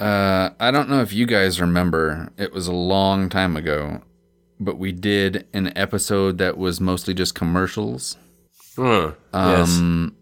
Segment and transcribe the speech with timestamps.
[0.00, 2.30] Uh, I don't know if you guys remember.
[2.36, 4.02] It was a long time ago,
[4.60, 8.16] but we did an episode that was mostly just commercials.
[8.76, 9.12] Huh.
[9.32, 10.16] Um,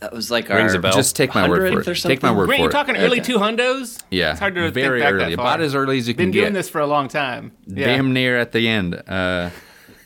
[0.00, 0.92] That was like Rings our a bell.
[0.92, 1.96] Just take my word for it.
[1.96, 2.72] Take my word Grant, for you it.
[2.72, 3.32] talking early Okay.
[3.32, 4.02] 200s?
[4.10, 5.30] yeah, It's hard to very think back early.
[5.30, 5.46] That far.
[5.54, 6.38] About as early as you Been can get.
[6.38, 7.52] Been doing this for a long time.
[7.66, 7.86] Yeah.
[7.86, 8.94] Damn near at the end.
[9.08, 9.50] Uh,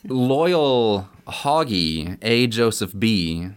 [0.06, 2.46] loyal Hoggy A.
[2.46, 3.48] Joseph B.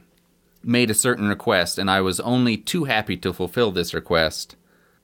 [0.63, 4.55] made a certain request, and I was only too happy to fulfill this request.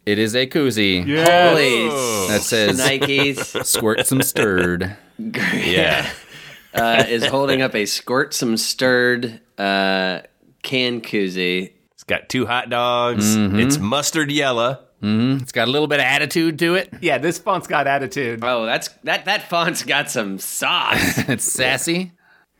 [0.05, 1.87] It is a koozie Holy
[2.29, 6.09] that says Nikes "Squirt some stirred." Yeah.
[6.73, 10.21] uh, is holding up a squirt some stirred uh,
[10.63, 11.73] can koozie.
[11.93, 13.35] It's got two hot dogs.
[13.35, 13.59] Mm-hmm.
[13.59, 14.79] It's mustard yellow.
[15.01, 16.93] It's got a little bit of attitude to it.
[16.99, 18.43] Yeah, this font's got attitude.
[18.43, 21.17] Oh, that's that that font's got some sauce.
[21.29, 22.11] It's sassy.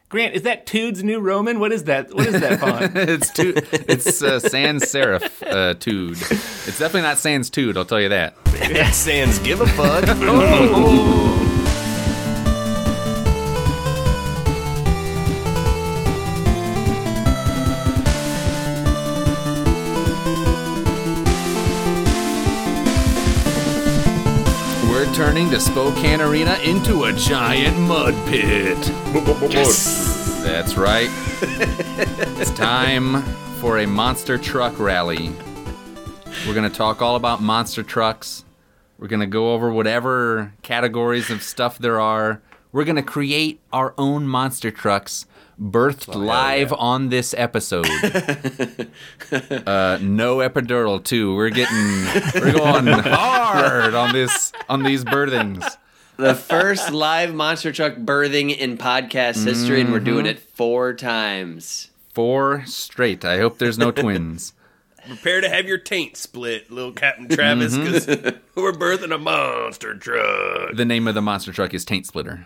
[0.09, 1.59] Grant, is that Tude's new Roman?
[1.59, 2.11] What is that?
[2.13, 2.95] What is that font?
[2.95, 6.17] It's tu- It's uh, sans serif uh, tude.
[6.19, 7.77] It's definitely not sans tude.
[7.77, 8.33] I'll tell you that.
[8.45, 10.05] That sans give a fuck.
[10.19, 11.45] We're
[25.49, 28.77] turning the Spokane Arena into a giant mud pit.
[29.51, 30.41] Yes.
[30.43, 31.09] That's right.
[31.41, 33.21] it's time
[33.59, 35.31] for a monster truck rally.
[36.47, 38.45] We're going to talk all about monster trucks.
[38.97, 42.41] We're going to go over whatever categories of stuff there are.
[42.71, 45.25] We're going to create our own monster trucks
[45.59, 47.85] birthed live on this episode.
[49.67, 51.35] uh, no epidural too.
[51.35, 52.05] We're getting
[52.41, 55.77] we're going hard on this on these birthings.
[56.17, 60.37] the first live monster truck birthing in podcast history, and we're doing Mm-hmm.
[60.37, 61.89] it four times.
[62.13, 63.23] Four straight.
[63.23, 64.53] I hope there's no twins.
[65.07, 68.05] Prepare to have your taint split, little Captain Travis, because
[68.55, 70.75] we're birthing a monster truck.
[70.75, 72.45] The name of the monster truck is Taint Splitter.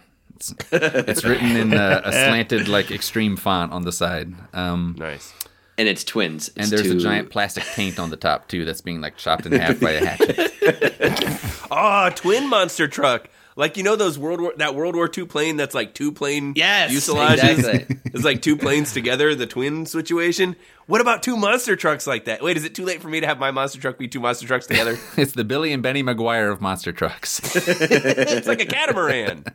[0.51, 4.33] It's, it's written in a, a slanted, like extreme font on the side.
[4.53, 5.33] Um, Nice.
[5.77, 6.49] And it's twins.
[6.49, 9.45] and It's there's a giant plastic paint on the top too, that's being like chopped
[9.47, 11.39] in half by a hatchet.
[11.71, 13.29] Ah, twin monster truck.
[13.55, 16.53] Like you know those World War that World War II plane that's like two plane
[16.55, 17.49] Yes, fuselages.
[17.57, 17.97] exactly.
[18.05, 20.55] it's like two planes together, the twin situation.
[20.85, 22.43] What about two monster trucks like that?
[22.43, 24.45] Wait, is it too late for me to have my monster truck be two monster
[24.47, 24.97] trucks together?
[25.17, 27.39] It's the Billy and Benny McGuire of monster trucks.
[27.55, 29.45] it's like a catamaran.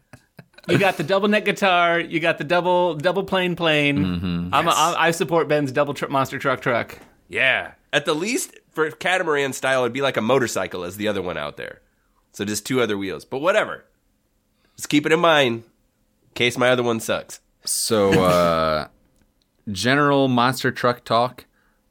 [0.68, 1.98] You got the double neck guitar.
[1.98, 3.98] You got the double double plane plane.
[3.98, 4.54] Mm-hmm.
[4.54, 6.98] I'm a, I I support Ben's double tr- monster truck truck.
[7.28, 7.72] Yeah.
[7.92, 11.38] At the least, for catamaran style, it'd be like a motorcycle as the other one
[11.38, 11.80] out there.
[12.32, 13.24] So just two other wheels.
[13.24, 13.84] But whatever.
[14.76, 17.40] Just keep it in mind in case my other one sucks.
[17.64, 18.88] So, uh,
[19.72, 21.46] general monster truck talk.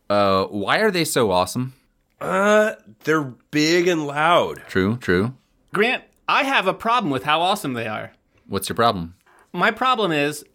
[0.10, 1.74] Uh, why are they so awesome?
[2.22, 2.74] Uh,
[3.04, 4.62] they're big and loud.
[4.68, 5.36] True, true.
[5.74, 8.14] Grant, I have a problem with how awesome they are.
[8.48, 9.16] What's your problem?
[9.54, 10.46] My problem is,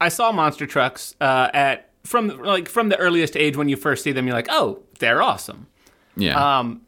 [0.00, 4.04] I saw monster trucks uh, at from like from the earliest age when you first
[4.04, 4.26] see them.
[4.26, 5.66] You're like, oh, they're awesome.
[6.16, 6.58] Yeah.
[6.58, 6.82] Um,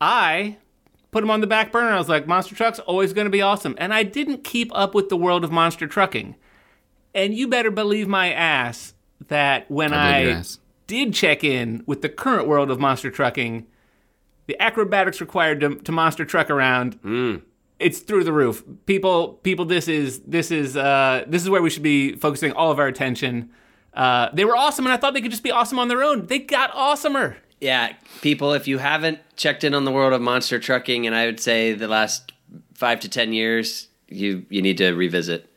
[0.00, 0.56] I
[1.10, 1.90] put them on the back burner.
[1.90, 4.94] I was like, monster trucks always going to be awesome, and I didn't keep up
[4.94, 6.36] with the world of monster trucking.
[7.14, 8.94] And you better believe my ass
[9.28, 10.58] that when I I, believe your ass.
[10.86, 13.66] did check in with the current world of monster trucking,
[14.46, 16.98] the acrobatics required to, to monster truck around.
[17.80, 18.62] It's through the roof.
[18.86, 22.70] People, people, this is this is uh, this is where we should be focusing all
[22.70, 23.50] of our attention.
[23.94, 26.26] Uh, they were awesome, and I thought they could just be awesome on their own.
[26.26, 27.36] They got awesomer.
[27.60, 31.26] Yeah, people, if you haven't checked in on the world of monster trucking, and I
[31.26, 32.32] would say the last
[32.74, 35.50] five to ten years, you you need to revisit.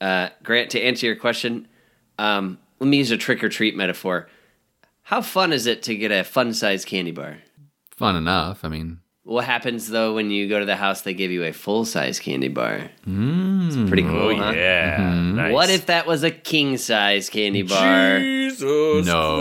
[0.00, 1.68] Uh, Grant, to answer your question,
[2.18, 4.28] um, let me use a trick or treat metaphor.
[5.02, 7.38] How fun is it to get a fun size candy bar?
[7.96, 8.64] Fun enough.
[8.64, 11.02] I mean, What happens though when you go to the house?
[11.02, 12.90] They give you a full size candy bar.
[13.06, 13.66] Mm.
[13.66, 14.52] It's pretty cool, Oh, huh?
[14.56, 15.12] yeah.
[15.14, 15.52] Nice.
[15.52, 18.18] What if that was a king size candy bar?
[18.18, 19.40] Jesus No.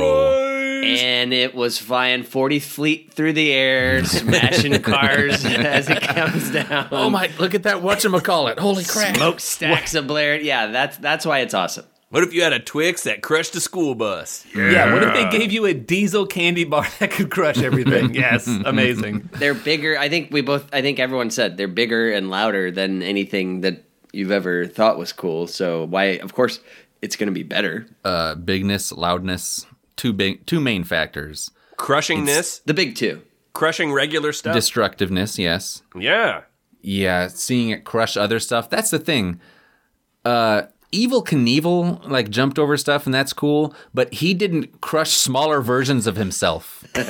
[0.81, 1.01] Christ.
[1.03, 6.87] and it was flying 40 feet through the air, smashing cars as it comes down.
[6.91, 7.29] oh my!
[7.39, 8.59] Look at that whatchamacallit.
[8.59, 9.15] Holy crap!
[9.15, 10.39] Smoke stacks of Blair.
[10.39, 11.85] Yeah, that's that's why it's awesome.
[12.09, 14.43] What if you had a Twix that crushed a school bus?
[14.55, 18.13] Yeah, what if they gave you a diesel candy bar that could crush everything?
[18.15, 19.29] yes, amazing.
[19.33, 19.95] They're bigger.
[19.97, 20.67] I think we both.
[20.73, 25.13] I think everyone said they're bigger and louder than anything that you've ever thought was
[25.13, 25.45] cool.
[25.45, 26.03] So why?
[26.17, 26.59] Of course,
[27.03, 27.85] it's going to be better.
[28.03, 29.67] Uh, bigness, loudness.
[29.95, 31.51] Two big, two main factors.
[31.77, 33.21] Crushingness, The big two.
[33.53, 34.55] crushing regular stuff.
[34.55, 35.83] Destructiveness, yes.
[35.95, 36.41] yeah.
[36.81, 38.69] Yeah, seeing it crush other stuff.
[38.69, 39.39] That's the thing.
[40.25, 45.61] Uh, Evel Knievel like jumped over stuff and that's cool, but he didn't crush smaller
[45.61, 46.83] versions of himself.
[46.95, 47.03] he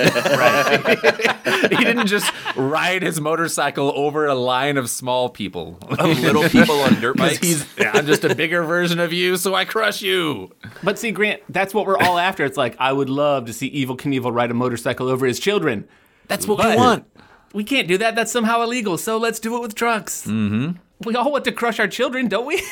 [1.75, 5.77] didn't just ride his motorcycle over a line of small people.
[5.97, 7.37] Of little people on dirt bikes.
[7.37, 10.51] He's yeah, I'm just a bigger version of you, so I crush you.
[10.83, 12.43] But see, Grant, that's what we're all after.
[12.43, 15.87] It's like I would love to see Evel Knievel ride a motorcycle over his children.
[16.27, 17.05] That's what But- we want.
[17.53, 18.13] We can't do that.
[18.13, 18.97] That's somehow illegal.
[18.99, 20.27] So let's do it with trucks.
[20.27, 20.73] Mm-hmm.
[21.03, 22.61] We all want to crush our children, don't we?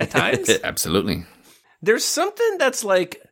[0.00, 0.50] At times.
[0.64, 1.24] Absolutely.
[1.82, 3.22] There's something that's like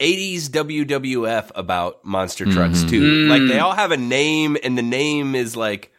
[0.00, 3.28] 80s WWF about monster trucks too.
[3.28, 5.92] Like they all have a name, and the name is like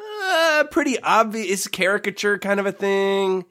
[0.00, 3.44] uh, pretty obvious caricature kind of a thing.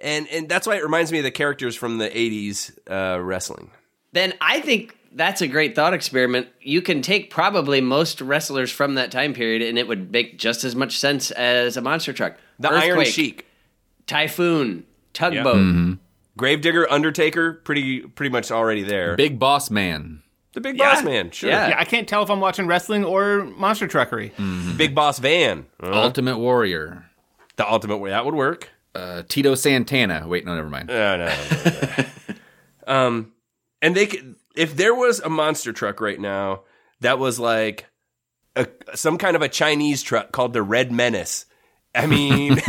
[0.00, 3.70] And and that's why it reminds me of the characters from the 80s uh, wrestling.
[4.12, 6.48] Then I think that's a great thought experiment.
[6.60, 10.64] You can take probably most wrestlers from that time period, and it would make just
[10.64, 12.36] as much sense as a monster truck.
[12.58, 13.46] The Iron Earthquake, Sheik,
[14.08, 15.98] Typhoon, Tugboat.
[16.36, 19.16] Gravedigger, Undertaker, pretty pretty much already there.
[19.16, 20.22] Big boss man.
[20.54, 20.94] the Big Yeah.
[20.94, 21.50] Boss Man, sure.
[21.50, 21.68] Yeah.
[21.68, 24.32] yeah, I can't tell if I'm watching wrestling or monster truckery.
[24.76, 27.04] Big Boss Van, Uh, Ultimate Warrior.
[27.56, 28.10] the Ultimate Way.
[28.10, 28.70] That would work.
[28.94, 30.26] Uh, Tito Santana.
[30.26, 30.88] Wait, no, never mind.
[30.88, 31.34] No, no, no,
[31.64, 32.34] no, no.
[32.92, 33.32] um,
[33.82, 36.62] and they could, if there was a monster truck right now
[37.00, 37.86] that was like
[38.56, 41.44] a, some kind of a Chinese truck called the Red Menace.
[41.98, 42.54] I mean,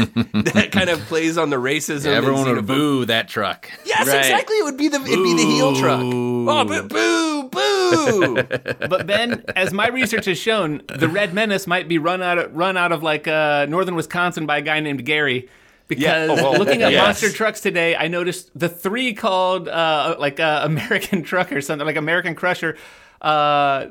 [0.53, 2.07] that kind of plays on the racism.
[2.07, 3.69] and Everyone would xenophob- boo that truck.
[3.85, 4.17] Yes, Right.
[4.17, 4.55] exactly.
[4.57, 6.01] It would be the it'd be the heel truck.
[6.03, 8.43] Oh, boo, boo, boo.
[8.89, 12.55] But Ben, as my research has shown, the Red Menace might be run out of
[12.55, 15.49] run out of like uh, northern Wisconsin by a guy named Gary.
[15.87, 17.03] Because Oh, well, looking at yes.
[17.03, 21.85] monster trucks today, I noticed the three called uh, like uh, American Truck or something
[21.85, 22.77] like American Crusher.
[23.21, 23.87] Uh,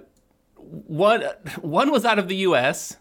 [0.56, 1.23] one
[1.61, 2.96] one was out of the U.S.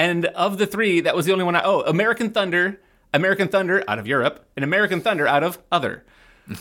[0.00, 1.56] and of the three, that was the only one.
[1.56, 2.80] I, oh, American Thunder,
[3.12, 6.04] American Thunder out of Europe, and American Thunder out of other.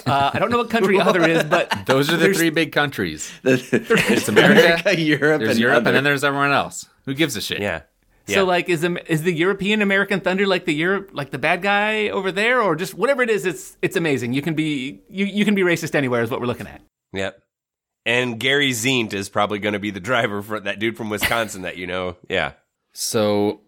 [0.06, 3.32] Uh, I don't know what country other is, but Those are the three big countries.
[3.44, 5.90] it's America, Europe, There's and Europe, other.
[5.90, 6.88] and then there's everyone else.
[7.06, 7.60] Who gives a shit?
[7.62, 7.82] yeah.
[8.28, 11.64] So like is the is the European American Thunder like the Europe like the bad
[11.64, 14.34] guy over there or just whatever it is it's it's amazing.
[14.34, 16.82] You can be you, you can be racist anywhere is what we're looking at.
[17.14, 17.42] Yep.
[18.06, 21.64] And Gary Zient is probably going to be the driver for that dude from Wisconsin
[21.64, 22.18] that you know.
[22.30, 22.52] Yeah.
[22.94, 23.62] So,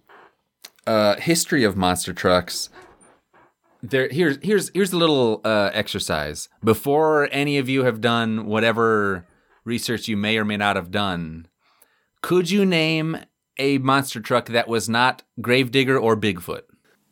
[0.88, 2.70] uh, history of monster trucks.
[3.84, 6.50] There, here's here's here's a little uh, exercise.
[6.64, 9.26] Before any of you have done whatever
[9.64, 11.48] research you may or may not have done,
[12.22, 13.18] could you name
[13.58, 16.62] a monster truck that was not Gravedigger or Bigfoot?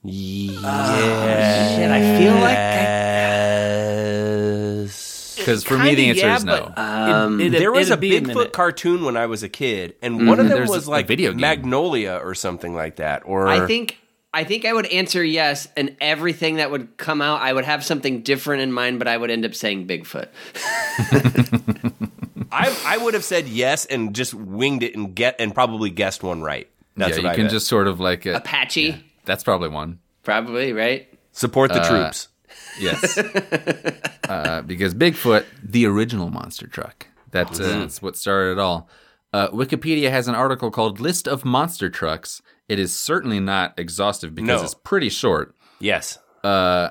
[0.04, 0.60] Yeah.
[0.64, 2.58] Oh, Shit, I feel like
[5.40, 6.72] Because for me, the answer yeah, is no.
[6.76, 9.50] but- Um, It- it- There was a it'd a Bigfoot cartoon when I was a
[9.50, 11.42] kid, and one of them There's was a like video game.
[11.42, 13.24] Magnolia or something like that.
[13.26, 13.98] Or I think
[14.32, 17.84] I think I would answer yes, and everything that would come out, I would have
[17.84, 20.28] something different in mind, but I would end up saying Bigfoot.
[22.52, 26.24] I, I would have said yes and just winged it and get and probably guessed
[26.24, 26.68] one right.
[26.96, 27.52] That's yeah, what you I can bet.
[27.52, 30.00] just sort of like uh, Apache, that's probably one.
[30.24, 31.08] probably right.
[31.32, 32.28] support the uh, troops.
[32.80, 33.18] Yes,
[34.30, 37.08] uh, because Bigfoot, the original monster truck.
[37.32, 38.90] That's, uh, that's what started it all.
[39.32, 44.34] Uh, Wikipedia has an article called "List of Monster Trucks." It is certainly not exhaustive
[44.36, 44.64] because No.
[44.64, 45.56] it's pretty short.
[45.80, 46.18] Yes.
[46.44, 46.90] Uh,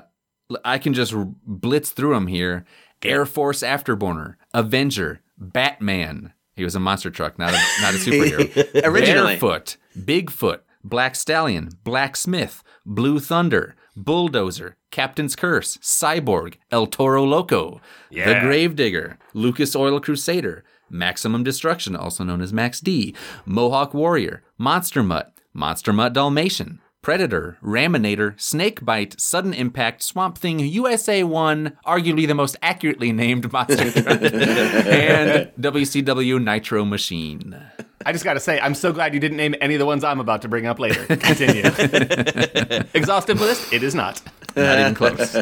[0.65, 2.65] I can just r- blitz through them here.
[3.03, 6.33] Air Force Afterburner, Avenger, Batman.
[6.55, 8.83] He was a monster truck, not a, not a superhero.
[8.85, 9.37] Originally.
[9.37, 17.81] Barefoot, Bigfoot, Black Stallion, Blacksmith, Blue Thunder, Bulldozer, Captain's Curse, Cyborg, El Toro Loco,
[18.25, 23.13] The Gravedigger, Lucas Oil Crusader, Maximum Destruction, also known as Max D,
[23.45, 26.79] Mohawk Warrior, Monster Mutt, Monster Mutt Dalmatian,
[27.09, 33.89] Predator, Raminator, Snakebite, Sudden Impact, Swamp Thing, USA 1, arguably the most accurately named monster
[33.89, 37.59] truck, and WCW Nitro Machine.
[38.05, 40.03] I just got to say I'm so glad you didn't name any of the ones
[40.03, 41.03] I'm about to bring up later.
[41.07, 41.63] Continue.
[42.93, 43.73] Exhaustive list?
[43.73, 44.21] It is not.
[44.55, 45.35] Not even close.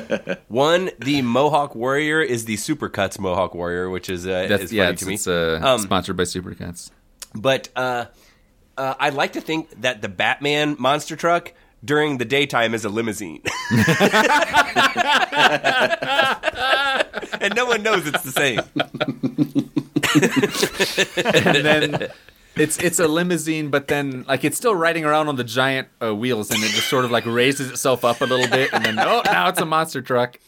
[0.47, 4.85] One, the Mohawk Warrior is the Supercuts Mohawk Warrior, which is uh, That's is yeah,
[4.85, 5.13] funny it's, to me.
[5.15, 6.91] it's uh, Um, sponsored by Supercuts.
[7.35, 8.05] But uh,
[8.77, 11.53] uh, I'd like to think that the Batman monster truck
[11.83, 13.41] during the daytime is a limousine.
[17.41, 18.59] and no one knows it's the same.
[21.45, 22.07] and then
[22.55, 26.13] it's it's a limousine, but then like it's still riding around on the giant uh,
[26.15, 28.99] wheels, and it just sort of like raises itself up a little bit, and then
[28.99, 30.39] oh, now it's a monster truck.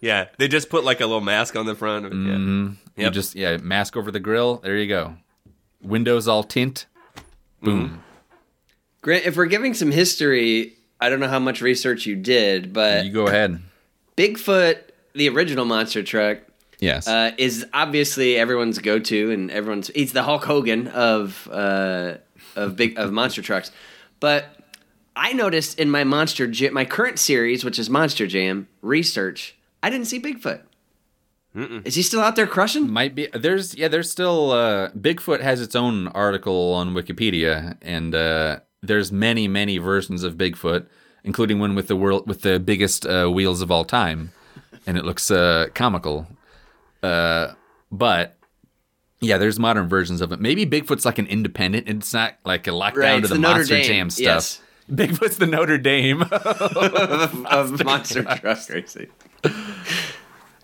[0.00, 2.06] Yeah, they just put like a little mask on the front.
[2.06, 2.16] Of it.
[2.16, 2.36] Yeah.
[2.36, 3.12] You Yep.
[3.12, 4.56] just yeah, mask over the grill.
[4.56, 5.16] There you go.
[5.80, 6.86] Windows all tint.
[7.62, 8.02] Boom.
[9.00, 13.04] Grant, if we're giving some history, I don't know how much research you did, but
[13.04, 13.60] You go ahead.
[14.16, 14.78] Bigfoot,
[15.14, 16.38] the original monster truck,
[16.78, 17.06] Yes.
[17.08, 22.14] uh, is obviously everyone's go-to, and everyone's he's the Hulk Hogan of uh,
[22.56, 23.70] of big of monster trucks.
[24.20, 24.46] But
[25.16, 30.06] I noticed in my monster my current series, which is Monster Jam research, I didn't
[30.06, 30.60] see Bigfoot.
[31.54, 32.90] Is he still out there crushing?
[32.90, 38.14] Might be there's yeah there's still uh, Bigfoot has its own article on Wikipedia and
[38.14, 40.86] uh, there's many many versions of Bigfoot
[41.24, 44.32] including one with the world with the biggest uh, wheels of all time
[44.86, 46.26] and it looks uh, comical.
[47.02, 47.52] Uh,
[47.90, 48.38] but
[49.20, 50.40] yeah there's modern versions of it.
[50.40, 53.40] Maybe Bigfoot's like an independent it's not like a lockdown Right, to it's the, the
[53.40, 54.24] Notre Monster Dame, Jam stuff.
[54.24, 54.60] Yes.
[54.90, 56.22] Bigfoot's the Notre Dame.
[57.52, 59.08] Of monster truck racing.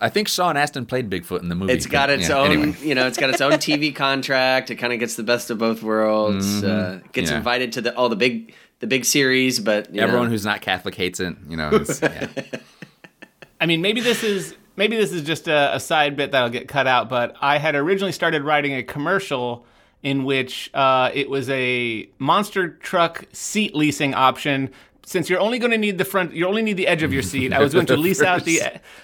[0.00, 2.76] I think Sean Astin played Bigfoot in the movie It's got its Yeah, own, anyway.
[2.82, 4.70] you know, it's got its own TV contract.
[4.70, 6.62] It kind of gets the best of both worlds.
[6.62, 7.32] Uh, gets Mm-hmm.
[7.32, 7.38] Yeah.
[7.38, 10.60] invited to the all the big the big series, but you everyone know, who's not
[10.60, 12.28] Catholic hates it you know yeah.
[13.60, 16.68] I mean, maybe this is maybe this is just a, a side bit that'll get
[16.68, 17.08] cut out.
[17.08, 19.66] But I had originally started writing a commercial
[20.04, 24.70] in which uh, it was a monster truck seat leasing option.
[25.08, 27.22] Since you're only going to need the front, you only need the edge of your
[27.22, 27.54] seat.
[27.54, 28.60] I was going to lease out the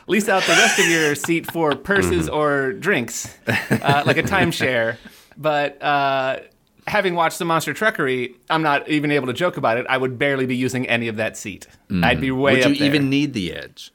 [0.06, 4.98] lease out the rest of your seat for purses or drinks, uh, like a timeshare.
[5.38, 6.40] But uh,
[6.86, 9.86] having watched the Monster Truckery, I'm not even able to joke about it.
[9.88, 11.66] I would barely be using any of that seat.
[11.90, 12.86] I'd be way would up you there.
[12.86, 13.90] even need the edge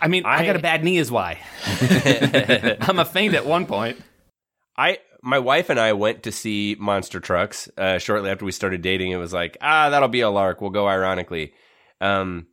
[0.00, 1.38] I mean, I, got a bad knee, is why.
[2.80, 3.98] I'm a faint at one point.
[4.76, 8.82] I my wife and I went to see Monster Trucks uh, shortly after we started
[8.82, 9.12] dating.
[9.12, 10.60] It was like, ah, that'll be a lark.
[10.60, 11.52] We'll go ironically.
[12.00, 12.46] Um,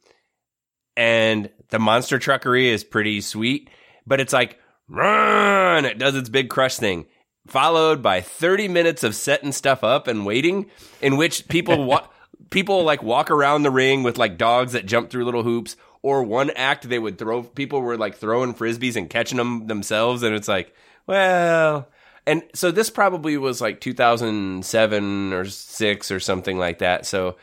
[0.96, 3.70] and the Monster Truckery is pretty sweet,
[4.06, 4.60] but it's like
[4.90, 5.86] run.
[5.86, 7.06] It does its big crush thing,
[7.48, 10.70] followed by thirty minutes of setting stuff up and waiting,
[11.02, 12.08] in which people wa-
[12.50, 15.78] people like walk around the ring with like dogs that jump through little hoops.
[16.04, 20.24] Or one act they would throw people were like throwing frisbees and catching them themselves,
[20.24, 20.74] and it's like,
[21.06, 21.90] well,
[22.28, 27.38] and so this probably was like 2007 or 6 or something like that so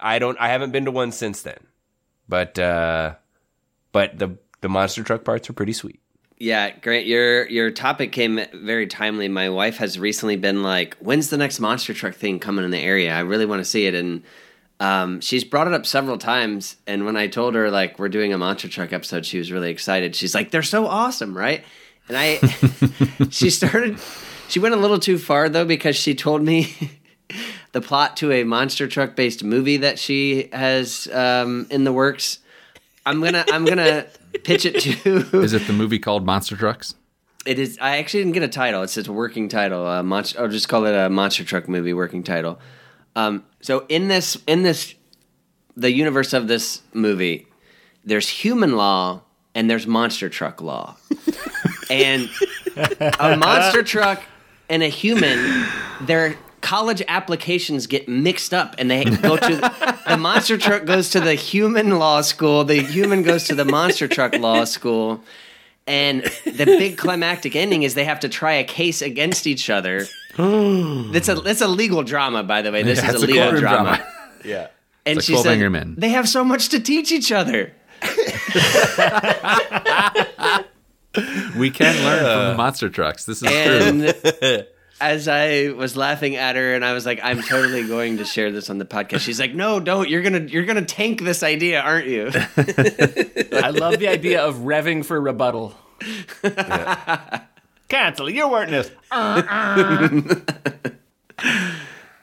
[0.00, 1.58] i don't i haven't been to one since then
[2.28, 3.14] but uh
[3.92, 6.00] but the the monster truck parts are pretty sweet
[6.38, 9.28] Yeah, Grant, your your topic came very timely.
[9.28, 12.80] My wife has recently been like, "When's the next monster truck thing coming in the
[12.80, 13.14] area?
[13.14, 14.24] I really want to see it." And
[14.80, 16.76] um, she's brought it up several times.
[16.84, 19.70] And when I told her like we're doing a monster truck episode, she was really
[19.70, 20.16] excited.
[20.16, 21.62] She's like, "They're so awesome, right?"
[22.08, 22.36] And I,
[23.30, 23.98] she started.
[24.48, 26.74] She went a little too far though because she told me
[27.72, 32.38] the plot to a monster truck based movie that she has um, in the works.
[33.06, 34.06] I'm gonna I'm gonna
[34.44, 35.40] pitch it to.
[35.40, 36.94] Is it the movie called Monster Trucks?
[37.44, 37.78] It is.
[37.80, 38.82] I actually didn't get a title.
[38.82, 39.86] It's just a working title.
[39.86, 40.40] Uh, monster.
[40.40, 42.60] I'll just call it a monster truck movie working title.
[43.16, 44.94] Um, so in this in this
[45.76, 47.48] the universe of this movie,
[48.04, 49.22] there's human law
[49.54, 50.96] and there's monster truck law,
[51.90, 52.28] and
[53.20, 54.22] a monster truck
[54.68, 55.66] and a human,
[56.02, 59.56] their college applications get mixed up, and they go to
[60.08, 64.08] the monster truck goes to the human law school, the human goes to the monster
[64.08, 65.22] truck law school.
[65.84, 70.06] And the big climactic ending is they have to try a case against each other.
[70.38, 72.84] That's a that's a legal drama, by the way.
[72.84, 73.96] This Yeah, is a a legal courtroom drama.
[73.96, 74.06] drama.
[74.44, 74.68] yeah
[75.04, 77.72] And It's she like said they have so much to teach each other.
[81.56, 83.24] We can learn from the monster trucks.
[83.24, 84.62] This is true.
[85.00, 88.52] As I was laughing at her, and I was like, "I'm totally going to share
[88.52, 90.08] this on the podcast." She's like, "No, don't.
[90.08, 92.30] You're gonna you're gonna tank this idea, aren't you?"
[93.52, 95.74] I love the idea of revving for rebuttal.
[97.88, 98.30] Cancel.
[98.30, 98.90] You're weren't this.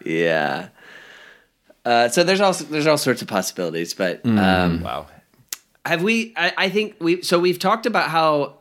[0.05, 0.69] yeah.
[1.83, 5.07] Uh, so there's also there's all sorts of possibilities, but um, wow
[5.85, 6.33] have we?
[6.37, 7.21] I, I think we.
[7.21, 8.58] So we've talked about how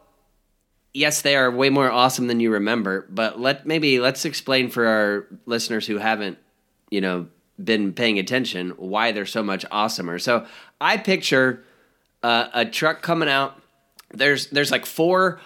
[0.95, 3.07] yes, they are way more awesome than you remember.
[3.11, 6.39] But let maybe let's explain for our listeners who haven't,
[6.91, 7.27] you know,
[7.63, 10.21] been paying attention why they're so much awesomer.
[10.21, 10.47] So
[10.81, 11.65] I picture
[12.23, 13.61] uh, a truck coming out.
[14.13, 15.41] There's there's like four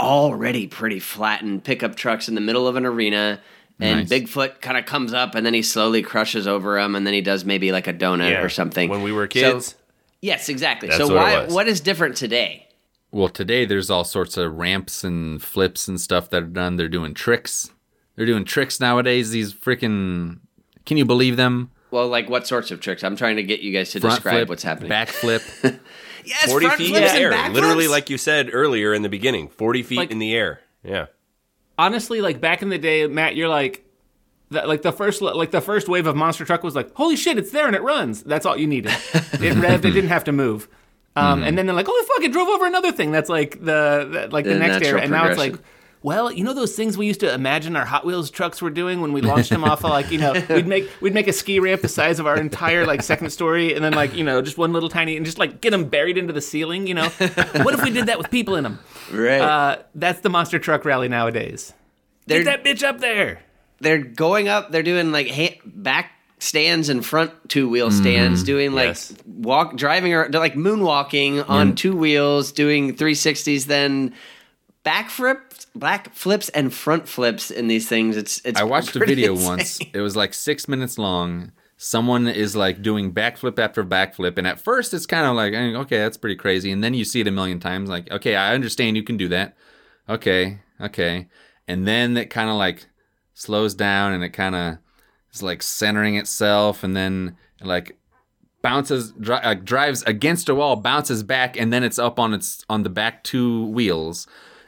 [0.00, 3.40] already pretty flattened pickup trucks in the middle of an arena.
[3.80, 4.22] And Nice.
[4.22, 7.20] Bigfoot kind of comes up, and then he slowly crushes over them, and then he
[7.20, 8.42] does maybe like a donut Yeah.
[8.42, 8.88] or something.
[8.90, 9.74] when we were So- kids
[10.20, 10.88] yes, exactly.
[10.88, 11.46] That's so what why?
[11.46, 12.66] What is different today?
[13.10, 16.76] Well, today there's all sorts of ramps and flips and stuff that are done.
[16.76, 17.70] They're doing tricks.
[18.16, 19.30] They're doing tricks nowadays.
[19.30, 20.40] These freaking.
[20.84, 21.70] Can you believe them?
[21.90, 23.02] Well, like what sorts of tricks?
[23.02, 24.88] I'm trying to get you guys to Front describe flip, what's happening.
[24.90, 25.42] back flip.
[26.24, 29.48] yes, 40 front feet in the air literally like you said earlier in the beginning
[29.48, 31.06] 40 feet Like- in the air yeah
[31.78, 33.84] Honestly, like back in the day, Matt, you're like,
[34.50, 37.38] the, like the first like the first wave of monster truck was like, holy shit,
[37.38, 38.24] it's there and it runs.
[38.24, 38.90] That's all you needed.
[39.14, 39.84] It revved.
[39.84, 40.66] It didn't have to move.
[41.18, 42.24] Um, And then they're like, "Oh fuck!
[42.24, 45.10] It drove over another thing." That's like the, the like the, The next era, and
[45.10, 45.56] now it's like.
[46.00, 49.00] Well, you know those things we used to imagine our Hot Wheels trucks were doing
[49.00, 51.58] when we launched them off of like you know we'd make we'd make a ski
[51.58, 54.56] ramp the size of our entire like second story and then like you know just
[54.56, 56.86] one little tiny and just like get them buried into the ceiling.
[56.86, 57.08] You know,
[57.64, 58.78] what if we did that with people in them?
[59.12, 59.40] Right.
[59.40, 61.74] Uh, that's the monster truck rally nowadays.
[62.28, 63.40] They're- Get that bitch up there.
[63.80, 64.70] they're going up.
[64.70, 69.12] They're doing like ha- back stands and front two wheel stands, doing like Yes.
[69.26, 74.14] walk driving or like moonwalking on two wheels, doing 360s, then
[74.84, 78.16] back flips, back flips and front flips in these things.
[78.16, 78.60] It's it's.
[78.60, 79.46] I watched a video insane.
[79.46, 79.80] once.
[79.92, 81.52] It was like six minutes long.
[81.80, 85.76] Someone is like doing backflip after backflip, and at first it's kind of like, eh,
[85.76, 86.72] okay, that's pretty crazy.
[86.72, 89.28] And then you see it a million times, like, okay, I understand you can do
[89.28, 89.56] that.
[90.08, 91.28] Okay, okay.
[91.68, 92.86] And then it kind of like
[93.34, 94.78] slows down, and it kind of
[95.32, 97.96] is like centering itself, and then like
[98.62, 102.64] bounces, dri- uh, drives against a wall, bounces back, and then it's up on its
[102.68, 104.26] on the back two wheels.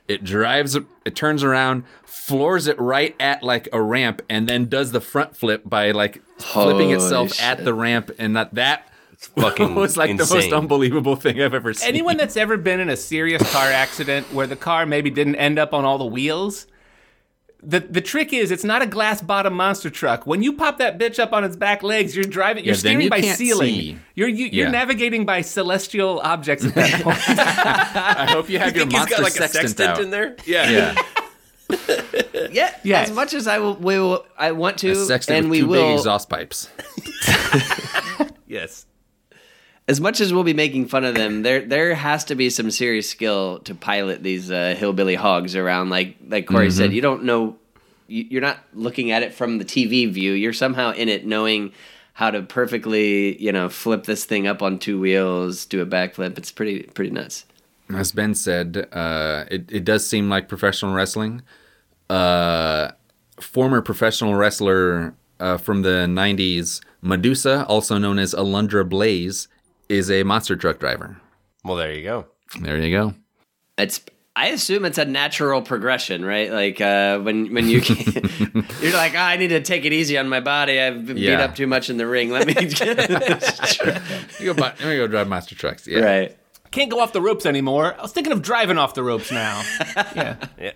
[0.09, 4.91] It drives, it turns around, floors it right at like a ramp, and then does
[4.91, 8.89] the front flip by like flipping Holy itself at the ramp, and that that
[9.19, 11.89] fucking was like the most unbelievable thing I've ever seen.
[11.89, 15.59] Anyone that's ever been in a serious car accident where the car maybe didn't end
[15.59, 16.67] up on all the wheels,
[17.63, 20.27] the the trick is it's not a glass bottom monster truck.
[20.27, 22.65] When you pop that bitch up on its back legs, you're driving.
[22.65, 23.69] You're Yeah, steering you by ceiling.
[23.75, 23.99] see.
[24.15, 24.71] You're you, you're Yeah.
[24.71, 27.19] navigating by celestial objects at that point.
[27.29, 30.37] I hope you have your think he's monster got like a sextant, sextant in there?
[30.47, 30.71] Yeah.
[30.71, 33.01] Yeah, Yeah, Yeah.
[33.03, 34.91] As much as I will, we will, I want to,
[35.29, 35.89] and with we two will.
[35.89, 36.69] big exhaust pipes.
[38.47, 38.85] Yes.
[39.91, 42.71] As much as we'll be making fun of them, there there has to be some
[42.71, 45.91] serious skill to pilot these uh, hillbilly hogs around.
[45.91, 46.77] Like like Corey Mm-hmm.
[46.79, 47.57] said, you don't know,
[48.07, 50.33] you, you're not looking at it from the TV view.
[50.33, 51.73] You're somehow in it, knowing
[52.13, 56.39] how to perfectly, you know, flip this thing up on two wheels, do a backflip.
[56.39, 57.45] It's pretty pretty nuts.
[57.93, 61.43] As Ben said, uh, it, it does seem like professional wrestling.
[62.09, 62.93] Uh,
[63.41, 69.49] former professional wrestler uh, from the 90s, Medusa, also known as Alundra Blaze,
[69.91, 71.21] is a monster truck driver.
[71.65, 72.27] Well, there you go.
[72.61, 73.15] There you go.
[73.77, 74.01] It's
[74.37, 76.51] I assume it's a natural progression, right?
[76.51, 77.81] Like uh, when when you
[78.81, 80.81] you're like, oh, I need to take it easy on my body.
[80.81, 82.31] I've been beat up too much in the ring.
[82.31, 82.55] Let me
[84.39, 85.87] You go, buy, let me go drive monster trucks.
[85.87, 86.01] Yeah.
[86.01, 86.37] right.
[86.71, 87.97] Can't go off the ropes anymore.
[87.99, 89.63] I was thinking of driving off the ropes now.
[90.15, 90.37] Yeah.
[90.59, 90.73] Yeah.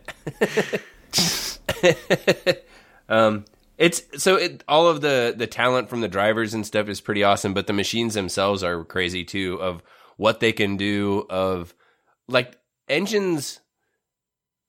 [3.76, 7.24] It's so it, all of the the talent from the drivers and stuff is pretty
[7.24, 9.82] awesome, but the machines themselves are crazy too of
[10.16, 11.74] what they can do of
[12.28, 12.58] like
[12.88, 13.60] engines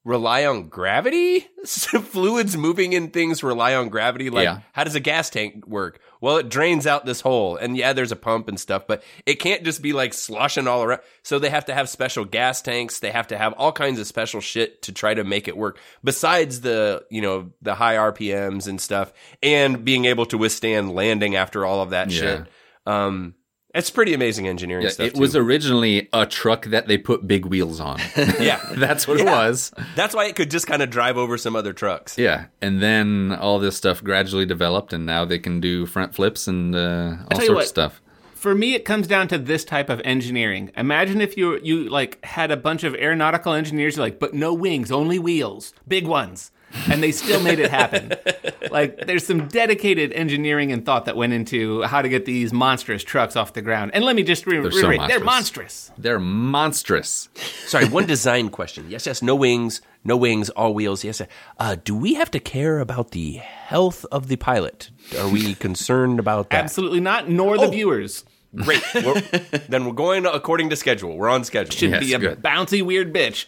[0.05, 1.47] rely on gravity?
[1.65, 4.29] So fluids moving in things rely on gravity?
[4.29, 4.59] Like Yeah.
[4.71, 5.99] how does a gas tank work?
[6.21, 7.55] Well it drains out this hole.
[7.55, 10.83] And yeah there's a pump and stuff but it can't just be like sloshing all
[10.83, 11.01] around.
[11.23, 12.99] So they have to have special gas tanks.
[12.99, 15.79] They have to have all kinds of special shit to try to make it work
[16.03, 21.35] besides the you know the high rpms and stuff and being able to withstand landing
[21.35, 22.19] after all of that Yeah.
[22.19, 22.47] shit.
[22.85, 23.33] Um
[23.75, 27.45] it's pretty amazing engineering Yeah, stuff it was originally a truck that they put big
[27.45, 27.99] wheels on.
[28.39, 29.71] yeah That's what it was.
[29.95, 33.37] that's why it could just kind of drive over some other trucks Yeah, and then
[33.39, 37.37] all this stuff gradually developed, and now they can do front flips and uh, all
[37.37, 37.63] tell you sorts what.
[37.63, 38.01] of stuff.
[38.33, 40.69] For me, it comes down to this type of engineering.
[40.77, 44.53] Imagine if you you like had a bunch of aeronautical engineers, you're like, but no
[44.53, 46.51] wings, only wheels, big ones,
[46.89, 48.13] and they still made it happen.
[48.71, 53.03] like, there's some dedicated engineering and thought that went into how to get these monstrous
[53.03, 53.91] trucks off the ground.
[53.93, 55.89] And let me just re- They're so reiterate, they're monstrous.
[55.89, 55.91] monstrous.
[55.97, 57.29] They're monstrous.
[57.67, 58.85] Sorry, one design question.
[58.89, 61.03] Yes, yes, no wings, no wings, all wheels.
[61.03, 61.19] Yes.
[61.19, 61.29] yes.
[61.59, 64.89] Uh, do we have to care about the health of the pilot?
[65.19, 66.63] Are we concerned about that?
[66.63, 67.71] Absolutely not, nor the Oh.
[67.71, 68.25] viewers.
[68.55, 68.81] Great.
[68.95, 69.19] We're,
[69.67, 71.17] then we're going according to schedule.
[71.17, 71.71] We're on schedule.
[71.75, 72.41] Should Yes, be a good.
[72.41, 73.45] bouncy weird bitch.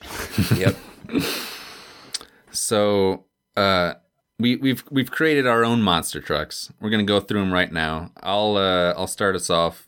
[0.57, 0.75] Yep.
[2.57, 3.93] So uh,
[4.39, 6.71] we, we've we've created our own monster trucks.
[6.79, 8.11] We're gonna go through them right now.
[8.21, 9.85] I'll uh, I'll start us off.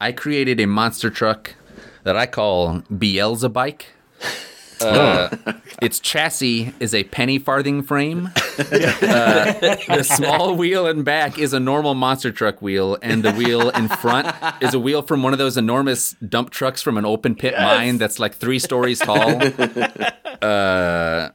[0.00, 1.54] I created a monster truck
[2.04, 3.82] that I call Beelzebike.
[4.82, 5.28] Uh,
[5.80, 8.30] its chassis is a penny farthing frame.
[8.58, 9.52] Uh,
[9.86, 13.88] the small wheel in back is a normal monster truck wheel, and the wheel in
[13.88, 17.54] front is a wheel from one of those enormous dump trucks from an open pit
[17.58, 19.40] mine that's like three stories tall.
[20.42, 21.30] Uh,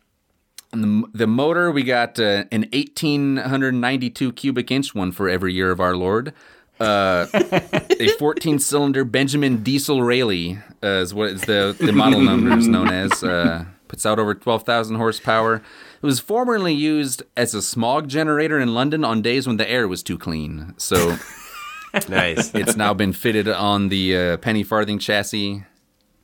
[0.81, 5.79] the, the motor, we got uh, an 1892 cubic inch one for every year of
[5.79, 6.33] our Lord.
[6.79, 12.55] Uh, a 14 cylinder Benjamin Diesel Rayleigh uh, is what is the, the model number
[12.57, 13.23] is known as.
[13.23, 15.55] Uh, puts out over 12,000 horsepower.
[15.55, 19.87] It was formerly used as a smog generator in London on days when the air
[19.87, 20.73] was too clean.
[20.77, 21.17] So
[22.09, 22.53] Nice.
[22.53, 25.63] It's now been fitted on the uh, penny farthing chassis,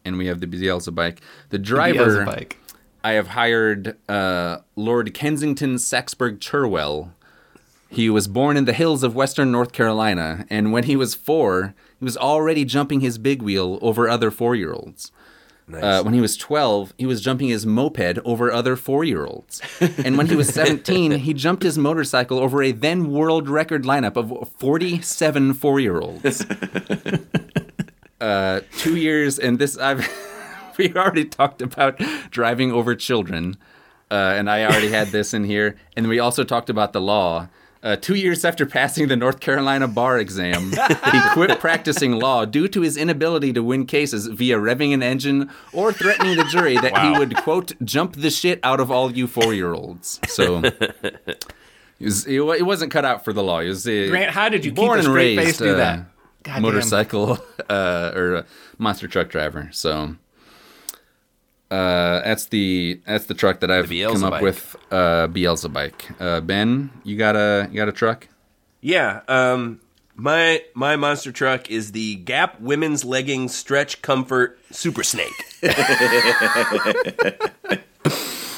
[0.05, 1.21] and we have the Beelzebub bike.
[1.49, 2.57] The driver, bike.
[3.03, 7.11] I have hired uh, Lord Kensington Saxburg Churwell.
[7.89, 11.75] He was born in the hills of western North Carolina, and when he was four,
[11.99, 15.11] he was already jumping his big wheel over other four year olds.
[15.73, 19.61] Uh, when he was 12, he was jumping his moped over other four year olds.
[20.03, 24.17] And when he was 17, he jumped his motorcycle over a then world record lineup
[24.17, 26.45] of 47 four year olds.
[28.21, 30.07] Uh, two years, and this, I've,
[30.77, 33.57] we already talked about driving over children.
[34.11, 35.75] Uh, and I already had this in here.
[35.95, 37.49] And we also talked about the law.
[37.81, 42.69] Uh, two years after passing the North Carolina bar exam, he quit practicing law due
[42.69, 46.97] to his inability to win cases via revving an engine or threatening the jury that
[46.99, 50.21] he would, quote, jump the shit out of all you four year olds.
[50.27, 50.61] So
[51.99, 53.59] he, was, he wa- he wasn't cut out for the law.
[53.59, 55.63] He was uh, Grant, how did you keep born a and straight raised face to
[55.65, 56.05] do uh, that?
[56.43, 56.61] Goddamn.
[56.61, 58.45] motorcycle uh, or a
[58.77, 59.69] monster truck driver.
[59.73, 60.15] So
[61.73, 64.75] uh, that's the that's the truck that I've come up with.
[64.91, 66.21] Uh, Beelzebike.
[66.21, 68.27] Uh, ben, you got a you got a truck?
[68.79, 69.81] Yeah, um,
[70.15, 75.31] my my monster truck is the Gap Women's Legging Stretch Comfort Super Snake.
[75.61, 75.71] so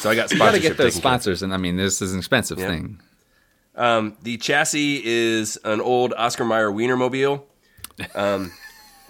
[0.09, 2.57] I got You got to get those sponsors, and I mean this is an expensive
[2.57, 2.99] thing.
[3.75, 7.43] Um, the chassis is an old Oscar Mayer Wienermobile.
[8.13, 8.51] Um,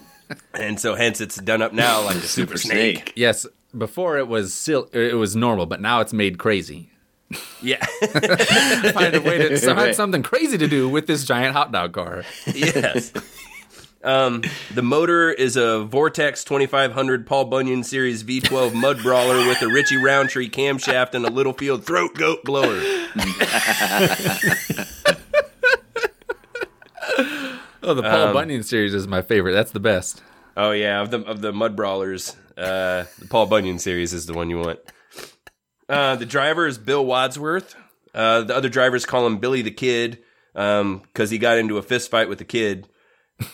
[0.54, 3.12] and so hence it's done up now like a Super, Snake.
[3.16, 6.90] Yes, before it was sil- it was normal, but now it's made crazy.
[7.60, 7.84] Yeah.
[8.92, 12.22] Find a way to find something crazy to do with this giant hot dog car.
[12.46, 13.12] yes.
[14.04, 19.66] Um, the motor is a Vortex 2500 Paul Bunyan Series V12 mud brawler with a
[19.66, 22.80] Richie Roundtree camshaft and a Littlefield throat goat blower.
[27.82, 29.52] Oh, the Paul Bunyan series is my favorite.
[29.52, 30.22] That's the best.
[30.56, 34.34] Oh yeah, of the of the mud brawlers, uh, the Paul Bunyan series is the
[34.34, 34.78] one you want.
[35.88, 37.74] Uh, the driver is Bill Wadsworth.
[38.14, 40.18] Uh, the other drivers call him Billy the Kid
[40.52, 42.88] because he got into a fist fight with the kid.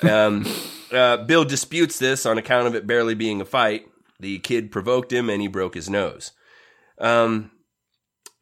[0.02, 0.46] Um,
[0.92, 3.86] uh, Bill disputes this on account of it barely being a fight.
[4.20, 6.30] The kid provoked him and he broke his nose.
[6.98, 7.50] Um,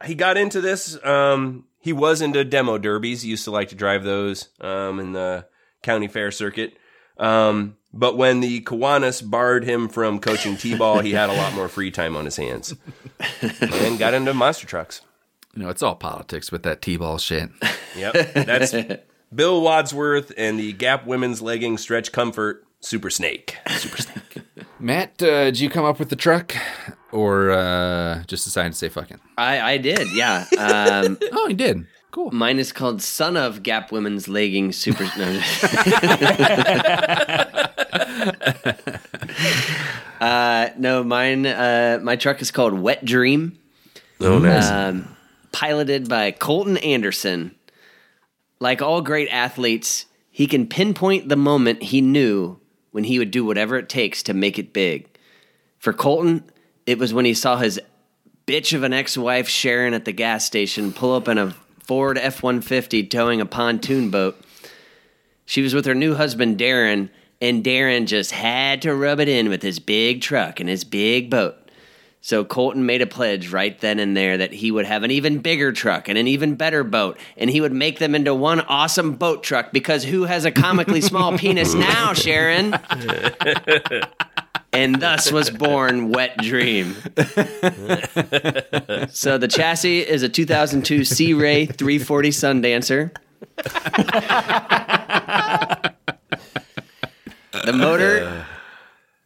[0.05, 1.03] he got into this.
[1.05, 3.23] Um, he was into demo derbies.
[3.23, 5.47] He used to like to drive those um, in the
[5.83, 6.75] county fair circuit.
[7.17, 11.69] Um, but when the Kiwanis barred him from coaching T-ball, he had a lot more
[11.69, 12.75] free time on his hands
[13.61, 15.01] and got into monster trucks.
[15.55, 17.51] You know, it's all politics with that T-ball shit.
[17.97, 18.75] Yep, that's
[19.35, 23.57] Bill Wadsworth and the Gap Women's Legging Stretch Comfort Super Snake.
[23.71, 24.39] Super Snake.
[24.79, 26.55] Matt, uh, did you come up with the truck,
[27.13, 29.21] or uh, just decided to say fuck it?
[29.37, 30.47] I, I did, yeah.
[30.57, 31.87] Um, Oh, he did.
[32.13, 32.31] Cool.
[32.33, 35.05] mine is called Son of Gap Women's Legging Super.
[35.19, 35.27] No.
[40.21, 41.47] uh, no, mine.
[41.47, 43.59] Uh, my truck is called Wet Dream.
[44.21, 44.71] Oh, nice.
[44.71, 45.17] um,
[45.53, 47.55] piloted by Colton Anderson.
[48.59, 52.59] Like all great athletes, he can pinpoint the moment he knew
[52.91, 55.07] when he would do whatever it takes to make it big.
[55.79, 56.45] For Colton,
[56.87, 57.81] it was when he saw his
[58.47, 61.55] bitch of an ex wife Sharon at the gas station pull up in a
[61.85, 64.39] Ford F 150 towing a pontoon boat.
[65.47, 67.09] She was with her new husband, Darren,
[67.41, 71.31] and Darren just had to rub it in with his big truck and his big
[71.31, 71.57] boat.
[72.23, 75.39] So Colton made a pledge right then and there that he would have an even
[75.39, 79.15] bigger truck and an even better boat, and he would make them into one awesome
[79.15, 82.75] boat truck because who has a comically small penis now, Sharon?
[84.73, 86.95] and thus was born Wet Dream.
[89.11, 93.17] so the chassis is a 2002 Sea Ray 340 Sundancer.
[97.65, 98.47] the motor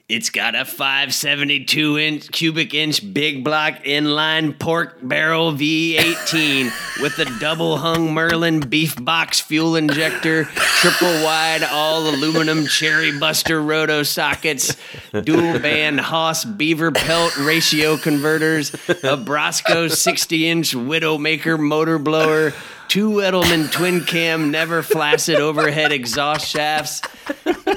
[0.07, 7.25] it's got a 572 inch cubic inch big block inline pork barrel V18 with a
[7.41, 14.77] double hung Merlin beef box fuel injector, triple wide all aluminum cherry buster roto sockets,
[15.23, 22.53] dual band Haas beaver pelt ratio converters, a Brosco 60 inch Widowmaker motor blower,
[22.89, 27.01] two Edelman twin cam never flaccid overhead exhaust shafts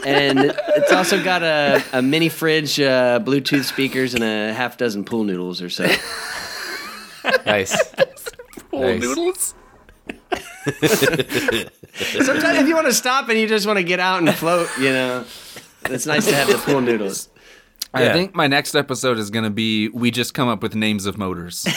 [0.05, 0.39] and
[0.75, 5.23] it's also got a, a mini fridge, uh, Bluetooth speakers, and a half dozen pool
[5.23, 5.85] noodles or so.
[7.45, 7.75] nice.
[8.71, 9.01] Pool Nice.
[9.01, 9.53] noodles.
[11.95, 14.67] Sometimes if you want to stop and you just want to get out and float,
[14.77, 15.23] you know,
[15.85, 17.29] it's nice to have the pool noodles.
[17.93, 18.13] I Yeah.
[18.13, 21.17] think my next episode is going to be we just come up with names of
[21.17, 21.65] motors.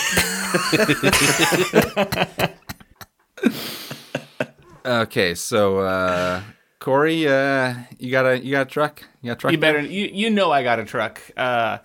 [4.85, 6.43] okay, so uh,
[6.81, 9.03] Corey, uh, you got a you got a truck?
[9.21, 9.53] You got a truck?
[9.53, 9.81] You better.
[9.81, 11.21] You you know I got a truck.
[11.37, 11.79] Uh,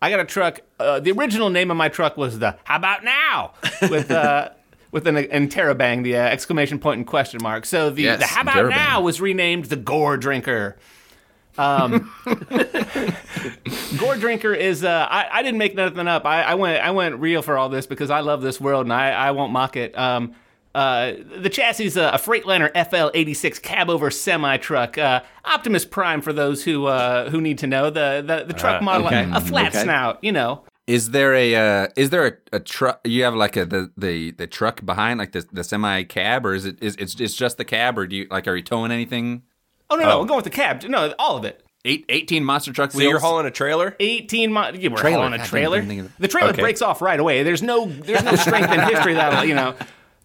[0.00, 0.60] I got a truck.
[0.80, 3.52] Uh, the original name of my truck was the "How about now?"
[3.90, 4.48] with uh,
[4.90, 7.66] with an interrobang, the uh, exclamation point and question mark.
[7.66, 10.76] So the Yes, the "How about now?" was renamed the Gore Drinker.
[11.58, 12.10] Um,
[13.98, 14.82] Gore Drinker is.
[14.82, 16.24] Uh, I, I didn't make nothing up.
[16.24, 18.94] I, I went I went real for all this because I love this world and
[18.94, 19.98] I, I won't mock it.
[19.98, 20.34] Um,
[20.74, 24.98] uh, the chassis is a, a Freightliner FL86 cab over semi truck.
[24.98, 28.82] Uh, Optimus Prime for those who uh, who need to know the the, the truck
[28.82, 29.28] model, okay.
[29.32, 29.82] a flat Okay.
[29.82, 30.22] snout.
[30.22, 33.00] You know, Is there a uh, is there a, a truck?
[33.04, 36.54] You have like a the, the, the truck behind, like the the semi cab, or
[36.54, 38.92] is it is it's, it's just the cab, or do you like are you towing
[38.92, 39.42] anything?
[39.90, 40.82] Oh no, no, I'm going with the cab.
[40.84, 41.64] No, all of it.
[41.84, 43.94] Eight, 18 monster truck So you're hauling a trailer?
[44.00, 45.22] 18 mi- yeah, we're Trailer.
[45.22, 45.76] hauling a trailer.
[45.76, 46.12] didn't think of it.
[46.18, 46.60] The trailer Okay.
[46.60, 47.44] breaks off right away.
[47.44, 49.74] There's no there's no strength in history that'll you know.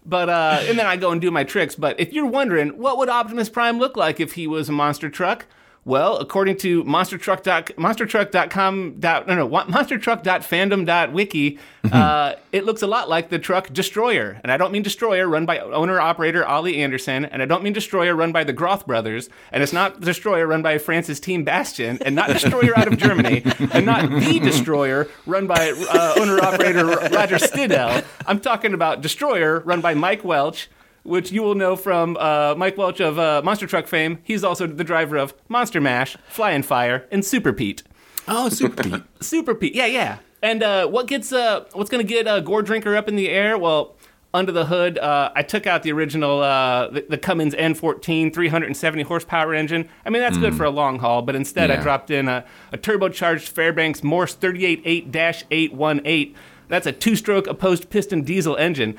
[0.04, 1.74] But uh, and then I go and do my tricks.
[1.74, 5.08] But if you're wondering, what would Optimus Prime look like if he was a monster
[5.08, 5.46] truck?
[5.86, 11.58] Well, according to monstertruck dot, monstertruck.com dot, no no monstertruck.fandom.wiki,
[11.92, 15.44] uh, it looks a lot like the truck Destroyer, and I don't mean Destroyer run
[15.44, 19.28] by owner operator Ollie Anderson, and I don't mean Destroyer run by the Groth brothers,
[19.52, 23.42] and it's not Destroyer run by Francis Team Bastion, and not Destroyer out of Germany,
[23.72, 28.02] and not the Destroyer run by uh, owner operator Roger Stidell.
[28.26, 30.70] I'm talking about Destroyer run by Mike Welch
[31.04, 34.18] which you will know from uh, Mike Welch of uh, Monster Truck fame.
[34.24, 37.82] He's also the driver of Monster Mash, Fly and Fire, and Super Pete.
[38.26, 39.02] oh, super Pete.
[39.20, 40.18] Super Pete, yeah, yeah.
[40.42, 43.56] And uh, what gets uh, what's gonna get uh, Gore Drinker up in the air?
[43.56, 43.94] Well,
[44.34, 49.02] under the hood, uh, I took out the original uh, the, the Cummins N14 370
[49.04, 49.88] horsepower engine.
[50.04, 52.76] I mean that's good for a long haul, but instead I dropped in a, a
[52.76, 56.34] turbocharged Fairbanks Morse 388-818.
[56.68, 58.98] That's a two-stroke opposed piston diesel engine.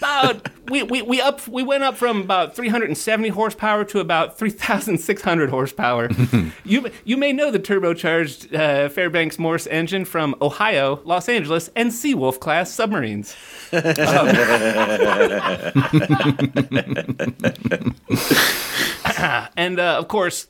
[0.00, 5.50] About we, we, we up we went up from about 370 horsepower to about 3,600
[5.50, 6.08] horsepower.
[6.64, 11.90] you you may know the turbocharged uh, Fairbanks Morse engine from Ohio, Los Angeles, and
[11.90, 13.36] Seawolf class submarines.
[19.56, 20.46] and uh, of course,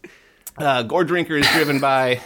[0.58, 2.20] uh, Gore Drinker is driven by.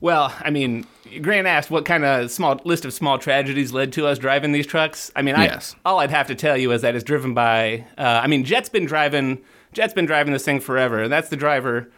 [0.00, 0.86] Well, I mean,
[1.20, 4.66] Grant asked what kind of small list of small tragedies led to us driving these
[4.66, 5.10] trucks.
[5.16, 5.74] I mean, I, Yes.
[5.84, 7.84] all I'd have to tell you is that it's driven by.
[7.98, 9.38] Uh, I mean, Jet's been driving.
[9.72, 11.90] Jet's been driving this thing forever, and that's the driver,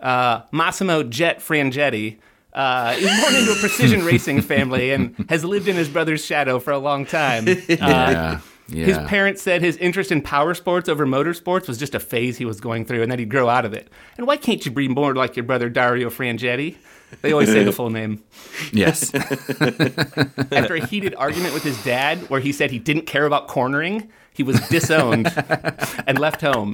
[0.00, 2.18] uh, Massimo Jet Frangetti.
[2.52, 6.24] Uh, he was born into a precision racing family and has lived in his brother's
[6.24, 7.46] shadow for a long time.
[7.48, 8.40] Uh, Yeah.
[8.72, 8.86] Yeah.
[8.86, 12.44] his parents said his interest in power sports over motorsports was just a phase he
[12.44, 13.88] was going through and that he'd grow out of it.
[14.16, 16.76] And why can't you be more like your brother Dario Frangetti?
[17.22, 18.22] They always say the full name.
[18.72, 19.14] yes.
[20.52, 24.10] After a heated argument with his dad, where he said he didn't care about cornering,
[24.32, 25.32] he was disowned
[26.06, 26.72] and left home.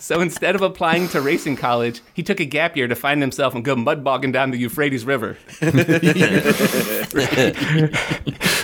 [0.00, 3.54] So instead of applying to racing college, he took a gap year to find himself
[3.54, 5.36] and go mud bogging down the Euphrates River.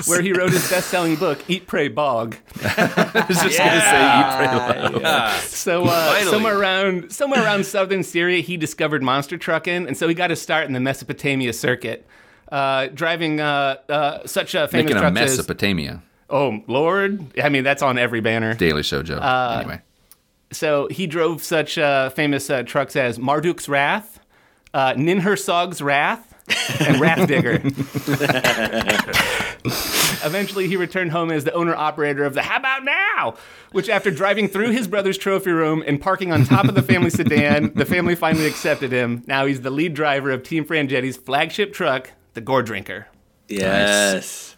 [0.06, 2.36] where he wrote his best selling book, Eat, Pray, Bog.
[2.64, 5.40] I was just gonna say eat, pray, love.
[5.42, 10.14] So uh, somewhere around somewhere around southern Syria, he discovered monster trucking, and so he
[10.14, 12.06] got his start in the Mesopotamia circuit,
[12.50, 17.38] uh, driving uh, uh, such a famous Making a trucks as Mesopotamia Oh Lord!
[17.40, 18.54] I mean, that's on every banner.
[18.54, 19.16] Daily Show Joe.
[19.16, 19.80] Uh, anyway.
[20.56, 24.20] So he drove such uh, famous uh, trucks as Marduk's Wrath,
[24.72, 26.32] uh, Ninhursag's Wrath,
[26.80, 27.60] and Wrath Digger.
[30.24, 33.34] Eventually, he returned home as the owner operator of the How About Now,
[33.72, 37.10] which, after driving through his brother's trophy room and parking on top of the family
[37.10, 39.24] sedan, the family finally accepted him.
[39.26, 43.08] Now he's the lead driver of Team Frangetti's flagship truck, the Gore Drinker.
[43.48, 44.56] Yes.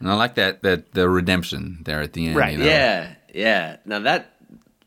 [0.00, 2.36] And I like that that the redemption there at the end.
[2.36, 2.66] Right, You know?
[2.66, 3.14] Yeah.
[3.32, 3.76] Yeah.
[3.84, 4.35] Now that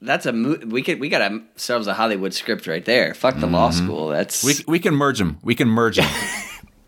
[0.01, 3.13] that's a mo- we could we got ourselves a Hollywood script right there.
[3.13, 4.09] Fuck the law school.
[4.09, 5.39] That's We we can merge them.
[5.43, 6.09] We can merge them.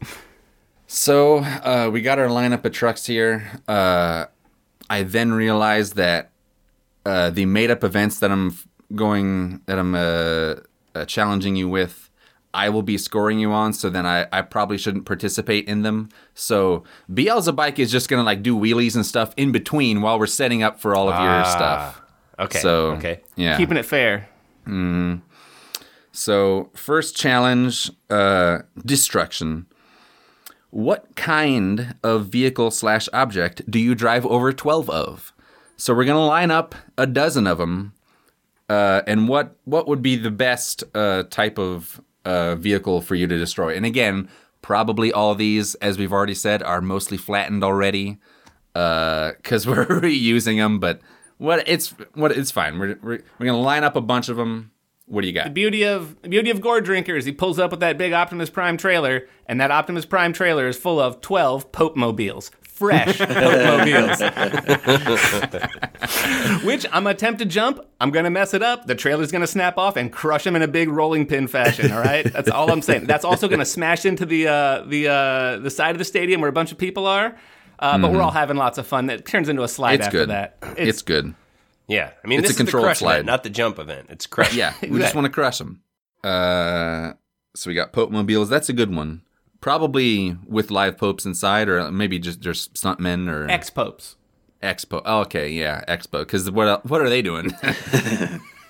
[0.88, 3.62] so uh, we got our lineup of trucks here.
[3.68, 4.26] Uh,
[4.90, 6.32] I then realized that
[7.06, 8.58] uh, the made up events that I'm
[8.96, 10.56] going that I'm uh,
[10.96, 12.10] uh, challenging you with.
[12.54, 16.10] I will be scoring you on, so then I, I probably shouldn't participate in them.
[16.34, 20.62] So Beelzebike is just gonna like do wheelies and stuff in between while we're setting
[20.62, 22.02] up for all of your stuff.
[22.42, 22.60] Okay.
[22.60, 23.22] So okay.
[23.36, 24.28] yeah, Keeping it fair.
[26.12, 29.66] So, first challenge uh, destruction.
[30.70, 35.34] What kind of vehicle slash object do you drive over 12 of?
[35.78, 37.94] So, we're going to line up a dozen of them.
[38.68, 43.28] Uh, and what, what would be the best uh, type of uh, vehicle for you
[43.28, 43.76] to destroy?
[43.76, 44.30] And again,
[44.62, 48.18] probably all these, as we've already said, are mostly flattened already
[48.74, 50.80] because we're reusing them.
[50.80, 51.02] But
[51.42, 52.78] what it's what it's fine.
[52.78, 54.72] We're we're, we're gonna line up a bunch of them
[55.08, 55.46] What do you got?
[55.46, 55.54] The got?
[55.56, 58.52] beauty of the beauty of Gore Drinker is he pulls up with that big Optimus
[58.52, 63.30] Prime trailer, and that Optimus Prime trailer is full of twelve Pope mobiles, fresh Pope
[63.30, 64.22] mobiles.
[66.64, 67.80] Which I'm gonna attempt to jump.
[68.00, 68.86] I'm gonna mess it up.
[68.86, 71.92] The trailer's gonna snap off and crush him in a big rolling pin fashion.
[71.92, 73.08] All right, that's all I'm saying.
[73.08, 76.50] That's also gonna smash into the uh, the uh, the side of the stadium where
[76.50, 77.36] a bunch of people are.
[77.82, 79.08] Uh, But we're all having lots of fun.
[79.08, 80.30] That turns into a slide It's after good.
[80.30, 80.58] that.
[80.78, 81.34] It's, good.
[81.88, 83.14] Yeah, I mean, It's this a is the controlled crush slide.
[83.16, 84.08] event, not the jump event.
[84.10, 84.54] It's crush.
[84.54, 85.82] Yeah, we just want to crush them.
[86.24, 87.14] Uh,
[87.56, 88.50] so we got Pope mobiles.
[88.50, 89.24] That's a good one.
[89.62, 94.16] Probably with live popes inside, or maybe just just stuntmen or Ex popes.
[94.64, 95.02] expo.
[95.06, 96.20] Oh, okay, yeah, expo.
[96.20, 97.52] Because what what are they doing?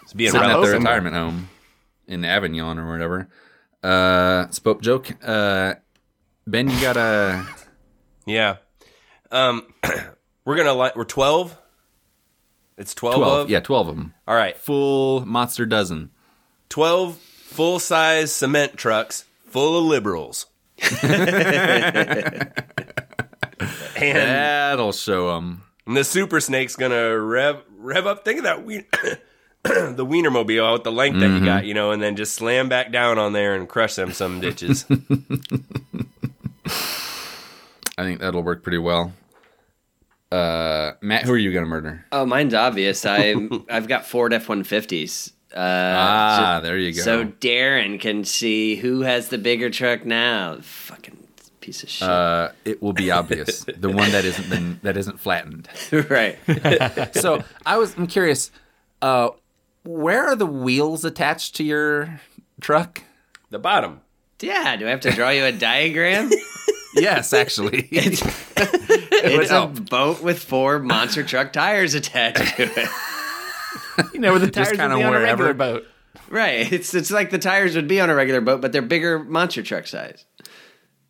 [0.03, 0.71] It's being Sitting at relevant.
[0.71, 1.49] their retirement home
[2.07, 3.29] in Avignon or whatever.
[3.83, 5.07] Uh, spoke joke.
[5.23, 5.75] Uh,
[6.45, 7.45] Ben, you got a
[8.25, 8.57] Yeah.
[9.31, 9.65] Um,
[10.45, 11.57] we're gonna li- we're twelve.
[12.77, 13.15] It's twelve.
[13.15, 13.39] twelve.
[13.41, 13.49] of?
[13.49, 14.13] Yeah, twelve of them.
[14.27, 14.57] All right.
[14.57, 16.11] Full monster dozen.
[16.69, 20.45] Twelve full size cement trucks full of liberals.
[21.03, 22.51] and,
[23.97, 25.63] That'll show them.
[25.85, 28.25] and the super snake's gonna rev rev up.
[28.25, 28.85] Think of that wiener,
[29.63, 32.91] the wienermobile with the length that you got, you know, and then just slam back
[32.91, 34.85] down on there and crush them some ditches.
[37.97, 39.13] I think that'll work pretty well.
[40.31, 42.05] Uh, Matt, who are you gonna murder?
[42.11, 43.05] Oh, mine's obvious.
[43.05, 43.35] I
[43.69, 45.33] I've got Ford F one fifties.
[45.53, 47.01] Uh, Ah, there you go.
[47.01, 50.57] So Darren can see who has the bigger truck now.
[50.61, 51.17] Fucking
[51.59, 52.07] piece of shit.
[52.07, 53.65] uh, it will be obvious.
[53.65, 55.67] the one that isn't been that isn't flattened.
[56.09, 56.37] right.
[57.15, 58.49] So I was I'm curious.
[59.01, 59.29] Uh,
[59.83, 62.21] where are the wheels attached to your
[62.61, 63.01] truck?
[63.49, 63.99] the bottom.
[64.39, 64.77] Yeah.
[64.77, 66.29] Do I have to draw you a diagram?
[66.95, 67.87] Yes, actually.
[67.91, 68.21] it's
[69.51, 72.89] a boat with four monster truck tires attached to it.
[74.13, 75.85] You know, where the tires would be on a regular boat.
[76.29, 76.71] Right.
[76.71, 79.61] It's it's like the tires would be on a regular boat, but they're bigger monster
[79.61, 80.25] truck size.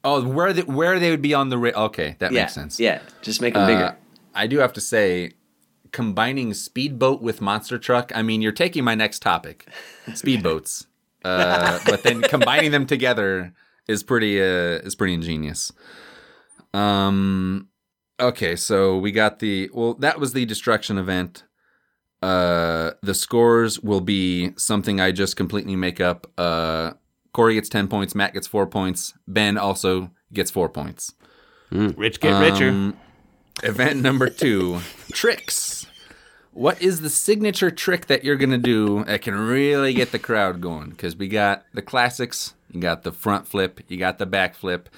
[0.04, 2.42] oh, where the, where they would be on the ra- okay, that Yeah.
[2.42, 2.80] makes sense.
[2.80, 3.02] Yeah.
[3.22, 3.98] Just make them Uh, bigger.
[4.36, 5.34] I do have to say,
[5.92, 8.12] combining speedboat with monster truck.
[8.16, 9.68] I mean, you're taking my next topic,
[10.10, 10.86] speedboats.
[11.24, 13.54] Uh, but then combining them together
[13.88, 15.72] is pretty uh, is pretty ingenious.
[16.74, 17.70] Um.
[18.20, 19.96] Okay, so we got the well.
[19.96, 21.44] That was the destruction event.
[22.22, 26.28] Uh, the scores will be something I just completely make up.
[26.38, 26.92] Uh,
[27.34, 28.14] Corey gets ten points.
[28.14, 29.14] Matt gets four points.
[29.28, 31.14] Ben also gets four points.
[31.72, 32.70] Rich get richer.
[32.70, 32.98] Um,
[33.64, 34.82] event number two
[35.14, 35.81] tricks.
[36.54, 40.60] What is the signature trick that you're to do that can really get the crowd
[40.60, 40.90] going?
[40.90, 44.90] Because we got the classics, you got the front flip, you got the back flip.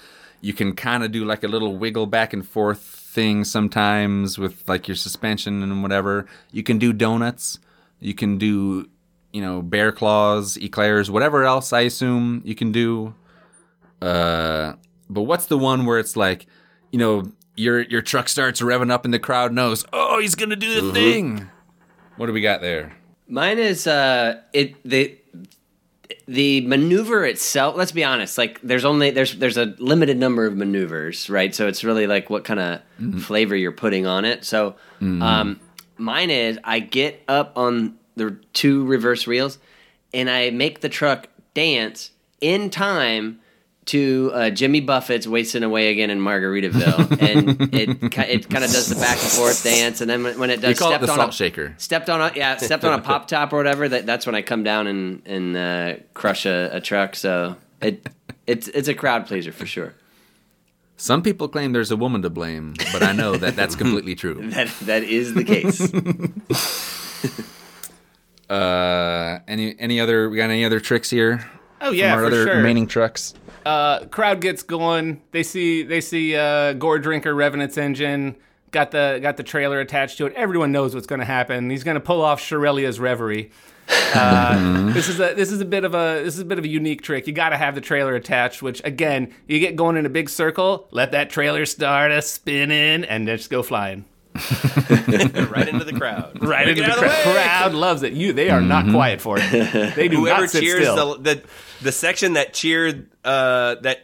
[0.41, 4.67] You can kind of do like a little wiggle back and forth thing sometimes with
[4.67, 6.25] like your suspension and whatever.
[6.51, 7.59] You can do donuts.
[7.99, 8.89] You can do,
[9.31, 13.13] you know, bear claws, eclairs, whatever else I assume you can do.
[14.01, 14.73] Uh,
[15.09, 16.47] but what's the one where it's like,
[16.91, 20.55] you know, your your truck starts revving up and the crowd knows, oh, he's gonna
[20.55, 21.49] do the thing.
[22.17, 22.93] What do we got there?
[23.27, 25.17] Mine is uh it the
[26.27, 30.55] the maneuver itself let's be honest like there's only there's there's a limited number of
[30.55, 31.53] maneuvers right?
[31.55, 34.45] So it's really like what kind of flavor you're putting on it.
[34.45, 35.59] So um
[35.97, 39.59] mine is i get up on the two reverse wheels
[40.13, 42.09] and i make the truck dance
[42.41, 43.39] in time
[43.85, 48.87] to uh, Jimmy Buffett's "Wasting Away Again" in Margaritaville, and it it kind of does
[48.89, 51.05] the back and forth dance, and then when, when it does, We call it stepped
[51.05, 51.75] the on salt a, shaker.
[51.77, 54.41] stepped on a yeah stepped on a pop top or whatever that that's when i
[54.41, 58.07] come down and and uh, crush a, a truck so it
[58.47, 59.93] it's it's a crowd pleaser for sure
[60.95, 64.49] Some people claim there's a woman to blame, but I know that that's completely true.
[64.55, 65.81] that that is the case
[68.49, 70.29] Uh, any any other?
[70.29, 71.49] We got any other tricks here?
[71.81, 72.57] Oh yeah, from our for other sure.
[72.57, 73.33] remaining trucks.
[73.65, 75.21] Uh, crowd gets going.
[75.31, 78.35] They see they see uh, Gore Drinker Revenant's engine.
[78.71, 80.33] Got the got the trailer attached to it.
[80.33, 81.69] Everyone knows what's going to happen.
[81.69, 83.51] He's going to pull off Shirelia's Reverie.
[84.15, 86.63] Uh, this is a this is a bit of a this is a bit of
[86.63, 87.27] a unique trick.
[87.27, 88.61] You got to have the trailer attached.
[88.61, 90.87] Which again, you get going in a big circle.
[90.91, 94.05] Let that trailer start a spinning and just go flying
[95.51, 96.37] right into the crowd.
[96.41, 97.23] right Make into it the crowd.
[97.35, 98.13] crowd loves it.
[98.13, 99.95] You they are not quiet for it.
[99.95, 101.17] They do Whoever not sit cheers still.
[101.17, 101.43] the, the
[101.83, 103.99] the section that cheered uh, that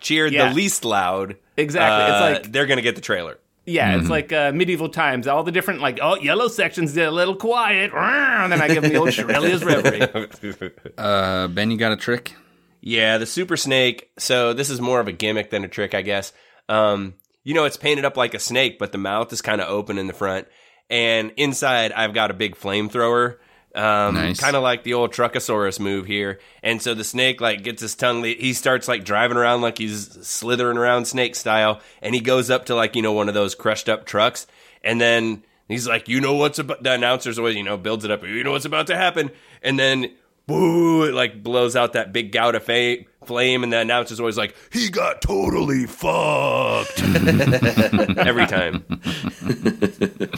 [0.00, 0.48] cheered Yeah.
[0.50, 1.36] the least loud.
[1.56, 2.12] Exactly.
[2.14, 3.38] It's uh, like- they're gonna get the trailer.
[3.66, 4.00] Yeah, Mm-hmm.
[4.00, 5.26] it's like uh, medieval times.
[5.28, 8.82] All the different like oh yellow sections did a little quiet, and then I give
[8.82, 10.70] them the old Shirelia's Reverie.
[10.98, 12.34] Uh, ben, you got a trick?
[12.80, 14.10] Yeah, the super snake.
[14.18, 16.32] So this is more of a gimmick than a trick, I guess.
[16.68, 17.14] Um,
[17.44, 19.98] you know, it's painted up like a snake, but the mouth is kind of open
[19.98, 20.46] in the front,
[20.88, 23.36] and inside I've got a big flamethrower
[23.74, 24.40] Um, Nice.
[24.40, 26.40] Kind of like the old Truckosaurus move here.
[26.60, 28.24] And so the snake like gets his tongue.
[28.24, 32.66] He starts like driving around like he's slithering around snake style, and he goes up
[32.66, 34.46] to like you know one of those crushed up trucks,
[34.82, 36.82] and then he's like, you know what's about.
[36.82, 38.24] The announcer's always you know builds it up.
[38.24, 39.30] You know what's about to happen,
[39.62, 40.12] and then.
[40.46, 41.04] Boo!
[41.04, 44.54] It like blows out that big gout of fa- flame, and the announcer's always like,
[44.72, 47.02] "He got totally fucked."
[48.18, 48.84] Every time.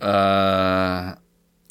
[0.00, 1.14] Uh,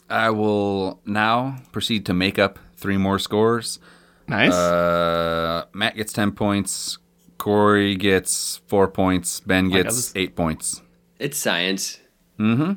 [0.10, 3.80] I will now proceed to make up three more scores.
[4.28, 4.54] Nice.
[4.54, 6.98] Uh, Matt gets 10 points.
[7.38, 9.40] Corey gets four points.
[9.42, 10.12] Ben gets others.
[10.16, 10.82] eight points.
[11.20, 12.00] It's science.
[12.40, 12.76] Uh,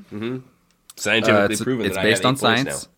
[0.97, 2.89] Scientifically it's proven it's that based I on have eight points science.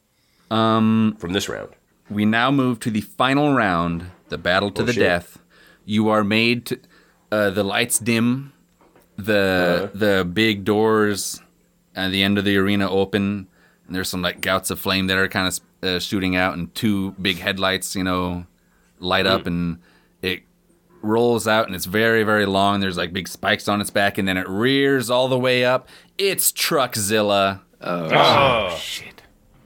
[0.50, 1.70] now from this round.
[2.10, 5.02] We now move to the final round, the battle to Oh, the shit.
[5.02, 5.38] death.
[5.84, 6.78] You are made to.
[7.32, 8.52] Uh, the lights dim.
[9.16, 9.98] The Uh-huh.
[9.98, 11.40] the big doors
[11.94, 13.46] at the end of the arena open.
[13.86, 16.74] And there's some like gouts of flame that are kind of uh, shooting out, and
[16.74, 18.46] two big headlights, you know,
[18.98, 19.78] light up, and
[20.22, 20.42] it
[21.02, 22.80] rolls out, and it's very very long.
[22.80, 25.88] There's like big spikes on its back, and then it rears all the way up.
[26.18, 27.60] It's Truckzilla.
[27.80, 29.19] Oh shit.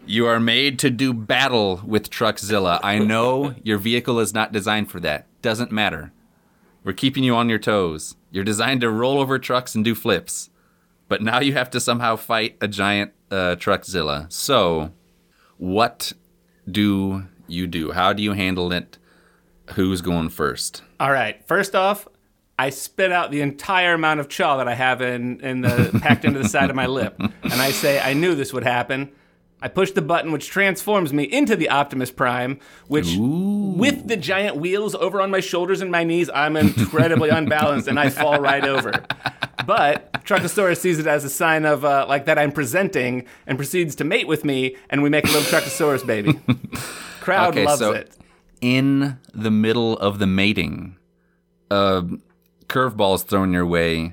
[0.06, 2.78] You are made to do battle with Truckzilla.
[2.82, 5.26] I know your vehicle is not designed for that.
[5.40, 6.12] Doesn't matter.
[6.84, 8.16] We're keeping you on your toes.
[8.30, 10.50] You're designed to roll over trucks and do flips.
[11.08, 14.30] But now you have to somehow fight a giant uh, Truckzilla.
[14.30, 14.92] So,
[15.56, 16.12] what
[16.70, 17.92] do you do?
[17.92, 18.98] How do you handle it?
[19.74, 20.82] Who's going first?
[21.00, 21.42] All right.
[21.46, 22.06] First off,
[22.58, 26.26] I spit out the entire amount of chaw that I have in, in the packed
[26.26, 29.10] into the side of my lip, and I say, "I knew this would happen."
[29.62, 34.56] I push the button, which transforms me into the Optimus Prime, which, with the giant
[34.56, 38.64] wheels over on my shoulders and my knees, I'm incredibly unbalanced and I fall right
[38.64, 38.92] over.
[39.66, 43.94] But Truckosaurus sees it as a sign of uh, like that I'm presenting and proceeds
[43.96, 46.38] to mate with me, and we make a little Truckosaurus baby.
[47.20, 48.14] Crowd Okay, loves so- it.
[48.60, 50.96] in the middle of the mating,
[51.70, 52.04] a
[52.66, 54.12] curveball is thrown your way.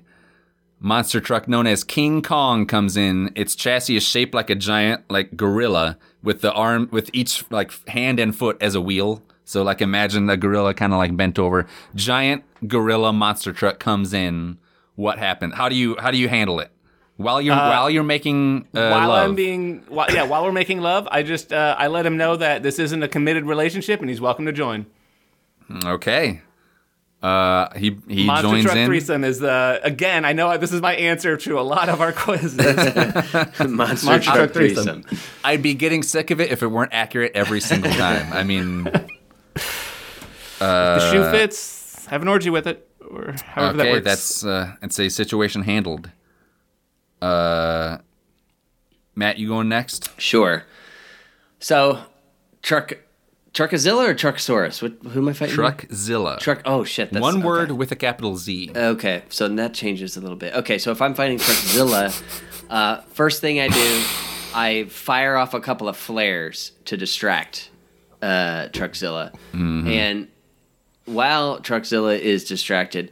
[0.83, 3.31] Monster truck known as King Kong comes in.
[3.35, 7.87] Its chassis is shaped like a giant, like gorilla, with the arm, with each like
[7.87, 9.21] hand and foot as a wheel.
[9.45, 11.67] So like imagine a gorilla kind of like bent over.
[11.93, 14.57] Giant gorilla monster truck comes in.
[14.95, 15.53] What happened?
[15.53, 16.71] How do you how do you handle it?
[17.17, 19.29] While you're while you're making uh, while love.
[19.29, 22.37] I'm being, while, yeah, while we're making love, I just uh, I let him know
[22.37, 24.87] that this isn't a committed relationship and he's welcome to join.
[25.85, 26.41] okay.
[27.21, 28.85] Uh, he he Monster joins Truck in.
[28.87, 30.25] Threesome is the again.
[30.25, 32.57] I know this is my answer to a lot of our quizzes.
[33.59, 35.03] Monster, Monster Truck Truck Threesome.
[35.03, 35.27] Threesome.
[35.43, 38.33] I'd be getting sick of it if it weren't accurate every single time.
[38.33, 38.99] I mean, uh,
[40.59, 42.07] the shoe fits.
[42.07, 44.05] Have an orgy with it, or however that okay, works.
[44.05, 46.09] that's uh, it's a situation handled.
[47.21, 47.99] Uh,
[49.15, 50.09] Matt, you going next?
[50.19, 50.65] Sure.
[51.59, 51.99] So,
[52.63, 52.93] truck,
[53.53, 54.81] Truckazilla or Trucksaurus?
[54.81, 55.55] What, who am I fighting?
[55.55, 56.39] Truckzilla.
[56.39, 56.61] Truck.
[56.65, 57.11] Oh shit.
[57.11, 57.45] That's, One okay.
[57.45, 58.71] word with a capital Z.
[58.75, 60.53] Okay, so that changes a little bit.
[60.55, 62.13] Okay, so if I'm fighting Truckzilla,
[62.69, 64.03] uh, first thing I do,
[64.53, 67.69] I fire off a couple of flares to distract
[68.21, 70.27] uh, Truckzilla, and
[71.05, 73.11] while Truckzilla is distracted,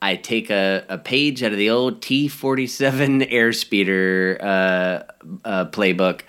[0.00, 5.02] I take a, a page out of the old T47 airspeeder uh,
[5.44, 6.22] uh, playbook,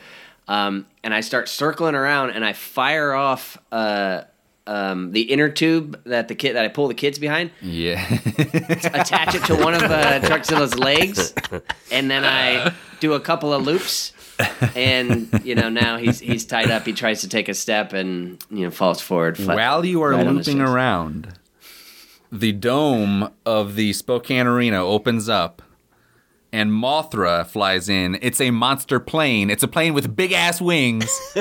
[0.47, 4.23] um, and I start circling around and I fire off uh,
[4.67, 8.03] um, the inner tube that the kid that I pull the kids behind, Yeah.
[8.93, 11.33] attach it to one of uh, Truckzilla's legs,
[11.91, 14.11] and then I do a couple of loops.
[14.75, 16.85] And you know now he's he's tied up.
[16.85, 19.37] He tries to take a step and you know falls forward.
[19.37, 21.31] flat- While you are right looping around,
[22.31, 25.61] the dome of the Spokane Arena opens up,
[26.55, 28.17] and Mothra flies in.
[28.21, 29.49] It's a monster plane.
[29.49, 31.03] It's a plane with big ass wings.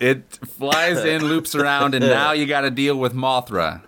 [0.00, 3.82] it flies in, loops around, and now you got to deal with Mothra.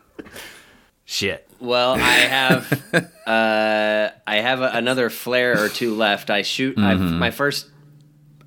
[1.05, 1.49] Shit.
[1.61, 2.73] Well, I have
[3.27, 6.29] uh, I have a, another flare or two left.
[6.29, 6.77] I shoot.
[6.77, 7.71] I've, my first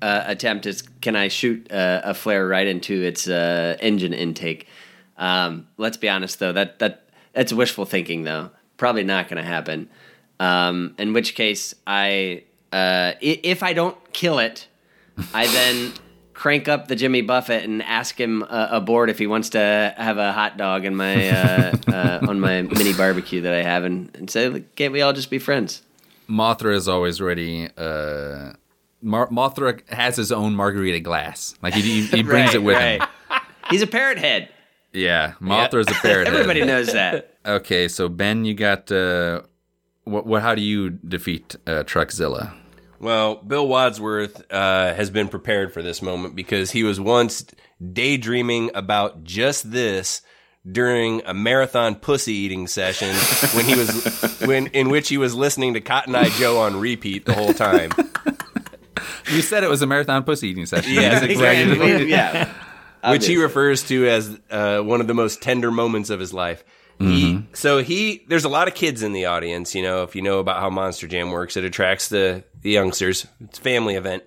[0.02, 4.68] uh, attempt is can I shoot uh, a flare right into its uh, engine intake?
[5.16, 8.50] Um, let's be honest though that that that's wishful thinking though.
[8.76, 9.88] Probably not going to happen.
[10.38, 14.66] Um, in which case, I uh, if I don't kill it,
[15.34, 15.92] I then
[16.32, 20.16] crank up the Jimmy Buffett and ask him uh, aboard if he wants to have
[20.16, 24.10] a hot dog in my uh, uh, on my mini barbecue that I have, and,
[24.16, 25.82] and say, "Look, can't we all just be friends?
[26.28, 27.68] Mothra is always ready.
[27.76, 28.52] Uh,
[29.02, 31.54] Mar- Mothra has his own margarita glass.
[31.62, 33.02] Like he, he, he brings Right, it with right.
[33.02, 33.08] him.
[33.68, 34.48] He's a parrot head.
[34.92, 36.28] Yeah, Mothra's a parrot.
[36.28, 37.36] Everybody knows that.
[37.44, 39.42] Okay, so Ben, you got uh,
[40.04, 42.54] what, what how do you defeat uh, Truckzilla?
[42.98, 47.46] Well, Bill Wadsworth uh, has been prepared for this moment because he was once
[47.92, 50.20] daydreaming about just this
[50.70, 53.08] during a marathon pussy eating session
[53.56, 57.24] when he was when in which he was listening to Cotton Eye Joe on repeat
[57.24, 57.90] the whole time.
[59.32, 60.92] You said it was a marathon pussy eating session.
[60.92, 62.10] Yeah, exactly.
[62.10, 62.52] yeah.
[63.04, 66.64] Which he refers to as uh, one of the most tender moments of his life.
[67.00, 69.74] He so he there's a lot of kids in the audience.
[69.74, 73.26] You know, if you know about how Monster Jam works, it attracts the the youngsters.
[73.40, 74.22] It's a family event,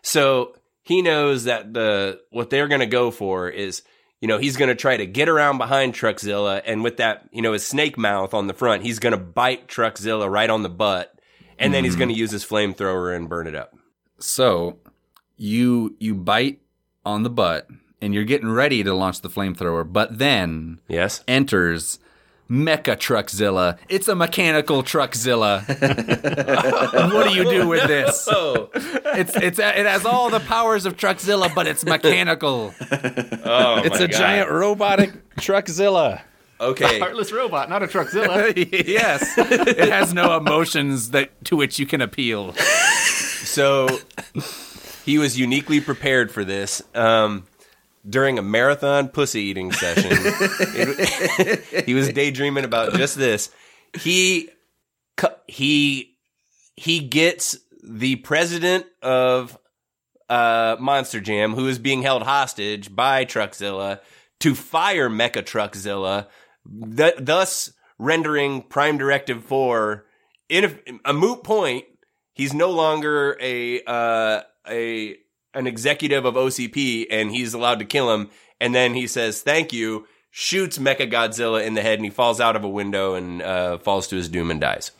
[0.00, 3.82] so he knows that the what they're going to go for is.
[4.20, 7.42] You know, he's going to try to get around behind Truckzilla, and with that, you
[7.42, 10.70] know, his snake mouth on the front, he's going to bite Truckzilla right on the
[10.70, 11.14] butt,
[11.58, 13.76] and then he's going to use his flamethrower and burn it up.
[14.18, 14.78] So
[15.36, 16.62] you you bite
[17.04, 17.68] on the butt
[18.04, 21.24] and you're getting ready to launch the flamethrower, but then Yes.
[21.26, 21.98] enters
[22.50, 23.78] Mecha Truckzilla.
[23.88, 25.64] It's a mechanical Truckzilla.
[27.14, 28.28] what do you do with this?
[28.30, 32.74] It's it's it has all the powers of Truckzilla, but it's mechanical.
[32.80, 34.12] oh It's my a God.
[34.12, 36.20] giant robotic Truckzilla.
[36.60, 36.98] Okay.
[36.98, 38.52] A Heartless robot, not a Truckzilla.
[38.86, 42.52] yes, it has no emotions that to which you can appeal.
[42.52, 43.88] So
[45.04, 46.82] he was uniquely prepared for this.
[46.94, 47.44] Um,
[48.08, 53.50] during a marathon pussy eating session, It- he was daydreaming about just this.
[53.98, 54.50] He
[55.46, 56.16] he
[56.76, 59.56] he gets the president of
[60.28, 64.00] uh, Monster Jam, who is being held hostage by Truckzilla,
[64.40, 66.26] to fire Mecha Truckzilla,
[66.96, 70.06] th- thus rendering Prime Directive Four
[70.48, 71.84] in a, a moot point.
[72.32, 75.16] He's no longer a uh, a
[75.54, 78.30] an executive of OCP, and he's allowed to kill him.
[78.60, 82.40] And then he says, "Thank you." Shoots Mecha Godzilla in the head, and he falls
[82.40, 84.90] out of a window and uh, falls to his doom and dies.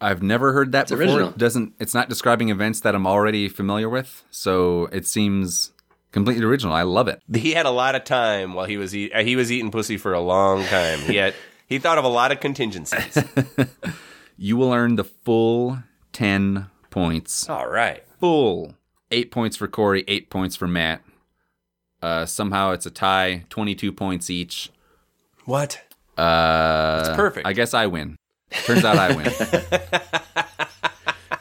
[0.00, 1.02] I've never heard that before.
[1.02, 1.28] original.
[1.28, 5.72] It doesn't it's not describing events that I'm already familiar with, so it seems
[6.12, 6.72] completely original.
[6.74, 7.20] I love it.
[7.32, 9.96] He had a lot of time while he was eat- uh, he was eating pussy
[9.96, 10.98] for a long time.
[11.00, 11.34] He had
[11.68, 13.22] he thought of a lot of contingencies.
[14.40, 15.80] You will earn the full
[16.12, 17.48] 10 points.
[17.50, 18.04] All right.
[18.20, 18.74] Full
[19.10, 21.02] 8 points for Corey, 8 points for Matt.
[22.02, 24.70] Uh, somehow it's a tie, 22 points each.
[25.44, 25.80] What?
[26.16, 27.46] Uh, That's perfect.
[27.46, 28.16] I guess I win.
[28.64, 29.26] Turns out I win.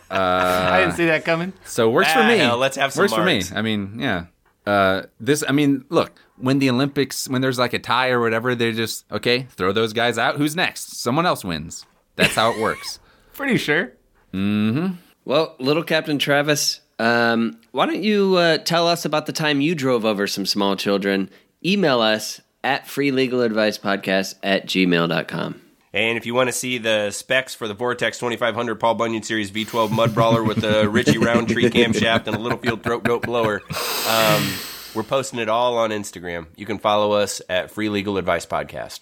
[0.10, 1.54] I didn't see that coming.
[1.66, 2.38] So works for Ah, me.
[2.38, 3.42] hell, let's have some works for me.
[3.54, 4.26] I mean, yeah.
[4.66, 8.56] Uh, this, I mean, look, when the Olympics, when there's like a tie or whatever,
[8.56, 9.44] they're just okay.
[9.52, 10.38] Throw those guys out.
[10.38, 10.98] Who's next?
[11.00, 11.86] Someone else wins.
[12.16, 13.00] That's how it works.
[13.34, 13.94] Pretty sure.
[14.34, 14.96] Mm-hmm.
[15.26, 19.76] Well, little Captain Travis, um, why don't you uh, tell us about the time you
[19.76, 21.30] drove over some small children?
[21.66, 25.62] Email us at freelegaladvicepodcast at gmail.com.
[25.94, 29.52] And if you want to see the specs for the Vortex 2500 Paul Bunyan Series
[29.52, 33.62] V12 Mud Brawler with the Richie Roundtree camshaft and a Littlefield throat goat blower,
[34.08, 34.54] um,
[34.94, 36.48] we're posting it all on Instagram.
[36.56, 39.00] You can follow us at Free Legal Advice Podcast.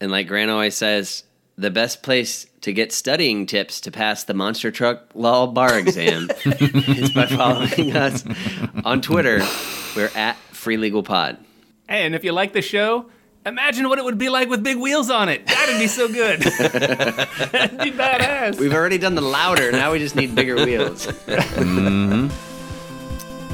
[0.00, 1.24] And like Grant always says,
[1.60, 6.30] the best place to get studying tips to pass the monster truck law bar exam
[6.44, 8.24] is by following us
[8.84, 9.42] on Twitter.
[9.94, 11.38] We're at Free Legal Pod.
[11.88, 13.06] And if you like the show,
[13.44, 15.46] imagine what it would be like with big wheels on it.
[15.46, 16.40] That'd be so good.
[16.58, 18.58] That'd be badass.
[18.58, 19.70] We've already done the louder.
[19.72, 21.08] Now we just need bigger wheels.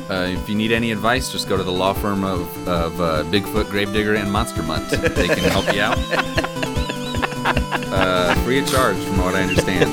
[0.08, 3.24] Uh, if you need any advice, just go to the law firm of, of uh,
[3.24, 4.88] Bigfoot, Gravedigger, and Monster Mutt.
[4.90, 6.66] They can help you out.
[7.46, 9.90] Uh, free of charge, from what I understand.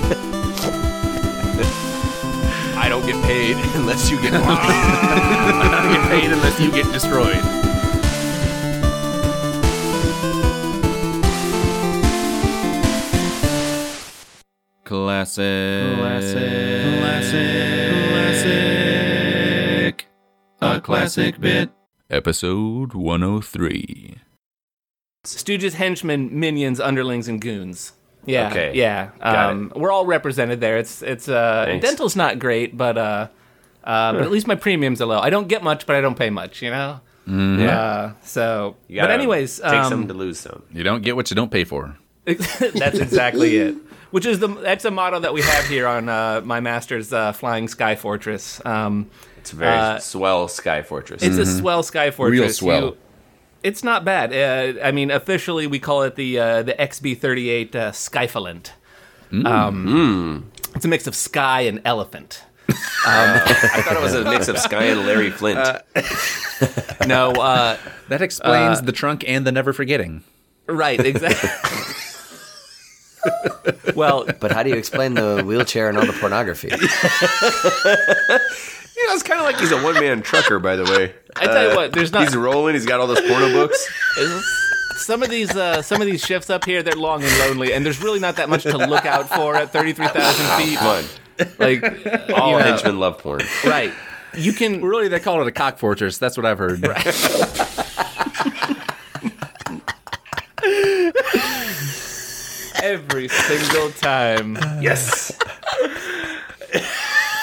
[2.76, 7.44] I don't get paid unless you get I don't get paid unless you get destroyed.
[14.84, 15.96] Classic.
[15.98, 17.00] Classic.
[18.12, 20.08] Classic.
[20.62, 21.70] A classic bit.
[22.10, 24.18] Episode 103.
[25.34, 27.94] Stooges, henchmen, minions, underlings, and goons.
[28.26, 28.50] Yeah.
[28.50, 28.74] Okay.
[28.76, 29.12] Yeah.
[29.22, 30.78] Got Um, we're all represented there.
[30.78, 31.86] It's it's uh Thanks.
[31.86, 33.28] dental's not great, but uh,
[33.86, 35.20] uh but at least my premiums are low.
[35.20, 36.62] I don't get much, but I don't pay much.
[36.62, 37.00] You know.
[37.26, 37.80] Yeah.
[37.80, 40.62] Uh, so, but anyways, take um, some to lose some.
[40.74, 41.96] You don't get what you don't pay for.
[42.26, 43.76] that's exactly it.
[44.12, 47.32] Which is the that's a motto that we have here on uh, my master's uh,
[47.32, 48.62] Flying Sky Fortress.
[48.66, 51.24] Um, It's a very Uh, swell Sky Fortress.
[51.24, 52.40] it's a swell Sky Fortress.
[52.42, 52.82] Real swell.
[52.88, 52.98] You-
[53.64, 54.34] it's not bad.
[54.34, 58.72] Uh, I mean, officially we call it the uh, the XB38 uh, Skyfalent.
[59.46, 62.44] Um, It's a mix of sky and elephant.
[63.06, 65.60] I thought it was a mix of Sky and Larry Flynt.
[67.08, 67.78] No, uh,
[68.10, 70.24] That explains the trunk and the never forgetting.
[70.68, 71.50] right, exactly.
[73.96, 76.70] Well, But how do you explain the wheelchair and all the pornography?
[79.04, 81.14] You know, it's kind of like he's a one man trucker, by the way.
[81.36, 82.74] I tell you what, there's not He's rolling.
[82.74, 83.86] He's got all those porno books.
[84.96, 86.82] some of these uh, some of these shifts up here.
[86.82, 89.74] They're long and lonely, and there's really not that much to look out for at
[89.74, 90.80] thirty three thousand feet.
[90.80, 91.04] Fun.
[91.60, 91.84] Like,
[92.34, 93.42] All you know, henchmen love porn.
[93.66, 93.92] right?
[94.38, 96.18] You can Really, they call it a cock fortress.
[96.18, 96.82] That's what I've heard.
[102.82, 104.56] every single time.
[104.82, 105.38] Yes.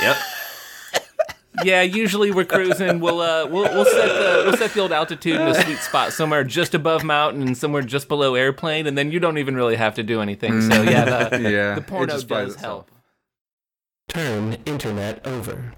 [0.01, 0.17] yep.
[1.65, 3.01] Yeah, usually we're cruising.
[3.01, 6.13] We'll uh, we'll we'll set the we'll set the old altitude in a sweet spot
[6.13, 9.77] somewhere just above mountain and somewhere just below airplane, and then you don't even really
[9.77, 10.61] have to do anything.
[10.63, 12.91] So yeah, the, Yeah, the porno does help.
[14.09, 15.73] Turn internet over.